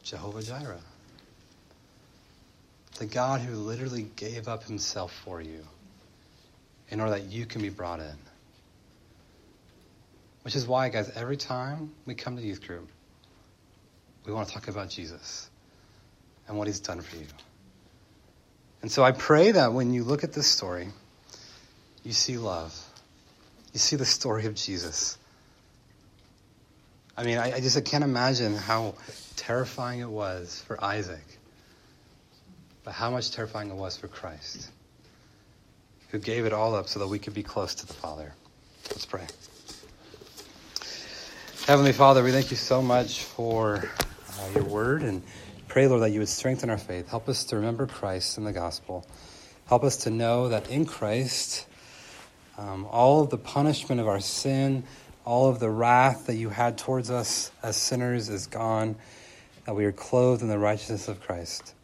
Jehovah 0.03 0.43
Jireh. 0.43 0.81
The 2.99 3.07
God 3.07 3.41
who 3.41 3.55
literally 3.55 4.09
gave 4.17 4.49
up 4.49 4.65
himself 4.65 5.13
for 5.25 5.41
you 5.41 5.65
in 6.91 7.01
order 7.01 7.13
that 7.13 7.25
you 7.25 7.47
can 7.47 7.63
be 7.63 7.71
brought 7.71 8.01
in. 8.01 8.17
Which 10.43 10.57
is 10.57 10.67
why, 10.67 10.89
guys, 10.89 11.11
every 11.11 11.37
time 11.37 11.93
we 12.05 12.15
come 12.15 12.37
to 12.37 12.43
youth 12.43 12.67
group, 12.67 12.89
we 14.27 14.33
want 14.33 14.49
to 14.49 14.55
talk 14.55 14.69
about 14.69 14.89
Jesus 14.89 15.51
and 16.47 16.57
what 16.57 16.67
he's 16.67 16.81
done 16.81 17.01
for 17.01 17.17
you. 17.17 17.27
And 18.83 18.91
so 18.91 19.05
I 19.05 19.13
pray 19.13 19.53
that 19.53 19.73
when 19.73 19.93
you 19.95 20.05
look 20.05 20.25
at 20.25 20.33
this 20.33 20.47
story, 20.47 20.89
you 22.03 22.13
see 22.13 22.37
love. 22.37 22.77
You 23.73 23.79
see 23.79 23.97
the 23.97 24.05
story 24.05 24.47
of 24.47 24.55
Jesus. 24.55 25.17
I 27.17 27.25
mean, 27.25 27.39
I, 27.39 27.55
I 27.55 27.61
just 27.61 27.77
I 27.77 27.81
can't 27.81 28.05
imagine 28.05 28.57
how 28.57 28.95
terrifying 29.37 30.01
it 30.01 30.09
was 30.09 30.63
for 30.67 30.83
Isaac, 30.83 31.25
but 32.85 32.93
how 32.93 33.11
much 33.11 33.31
terrifying 33.31 33.71
it 33.71 33.77
was 33.77 33.97
for 33.97 34.09
Christ, 34.09 34.71
who 36.11 36.19
gave 36.19 36.45
it 36.45 36.53
all 36.53 36.75
up 36.75 36.89
so 36.89 36.99
that 37.01 37.09
we 37.09 37.19
could 37.19 37.35
be 37.35 37.43
close 37.43 37.75
to 37.77 37.87
the 37.87 37.93
Father. 37.93 38.35
Let's 38.91 39.07
pray. 39.07 39.27
Heavenly 41.67 41.93
Father, 41.93 42.25
we 42.25 42.33
thank 42.33 42.51
you 42.51 42.57
so 42.57 42.83
much 42.83 43.23
for 43.23 43.89
uh, 44.43 44.49
your 44.55 44.65
word 44.65 45.03
and 45.03 45.23
pray, 45.69 45.87
Lord, 45.87 46.03
that 46.03 46.11
you 46.11 46.19
would 46.19 46.29
strengthen 46.29 46.71
our 46.71 46.79
faith. 46.79 47.09
Help 47.09 47.29
us 47.29 47.45
to 47.45 47.57
remember 47.57 47.87
Christ 47.87 48.39
and 48.39 48.47
the 48.47 48.53
gospel. 48.53 49.07
Help 49.67 49.85
us 49.85 49.99
to 49.99 50.11
know 50.11 50.49
that 50.49 50.71
in 50.71 50.85
Christ, 50.85 51.67
um, 52.59 52.87
all 52.91 53.23
of 53.23 53.31
the 53.31 53.39
punishment 53.39 54.01
of 54.01 54.09
our 54.09 54.21
sin, 54.21 54.85
all 55.25 55.49
of 55.49 55.61
the 55.61 55.71
wrath 55.71 56.27
that 56.27 56.35
you 56.35 56.49
had 56.49 56.77
towards 56.77 57.11
us 57.11 57.51
as 57.63 57.77
sinners 57.77 58.29
is 58.29 58.47
gone, 58.47 58.97
that 59.65 59.75
we 59.75 59.85
are 59.85 59.93
clothed 59.93 60.43
in 60.43 60.49
the 60.49 60.59
righteousness 60.59 61.09
of 61.09 61.21
Christ. 61.21 61.75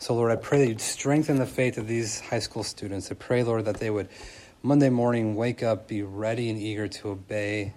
So, 0.00 0.14
Lord, 0.14 0.30
I 0.30 0.36
pray 0.36 0.60
that 0.60 0.68
you'd 0.68 0.80
strengthen 0.80 1.38
the 1.38 1.46
faith 1.46 1.78
of 1.78 1.88
these 1.88 2.20
high 2.20 2.38
school 2.38 2.62
students. 2.62 3.10
I 3.10 3.14
pray, 3.14 3.42
Lord, 3.42 3.64
that 3.64 3.78
they 3.78 3.90
would 3.90 4.08
Monday 4.62 4.90
morning 4.90 5.34
wake 5.34 5.62
up, 5.62 5.88
be 5.88 6.02
ready 6.02 6.50
and 6.50 6.58
eager 6.58 6.88
to 6.88 7.10
obey 7.10 7.72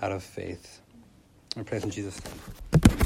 out 0.00 0.12
of 0.12 0.22
faith. 0.22 0.80
I 1.56 1.62
pray 1.62 1.80
in 1.82 1.90
Jesus' 1.90 2.20
name. 2.24 3.05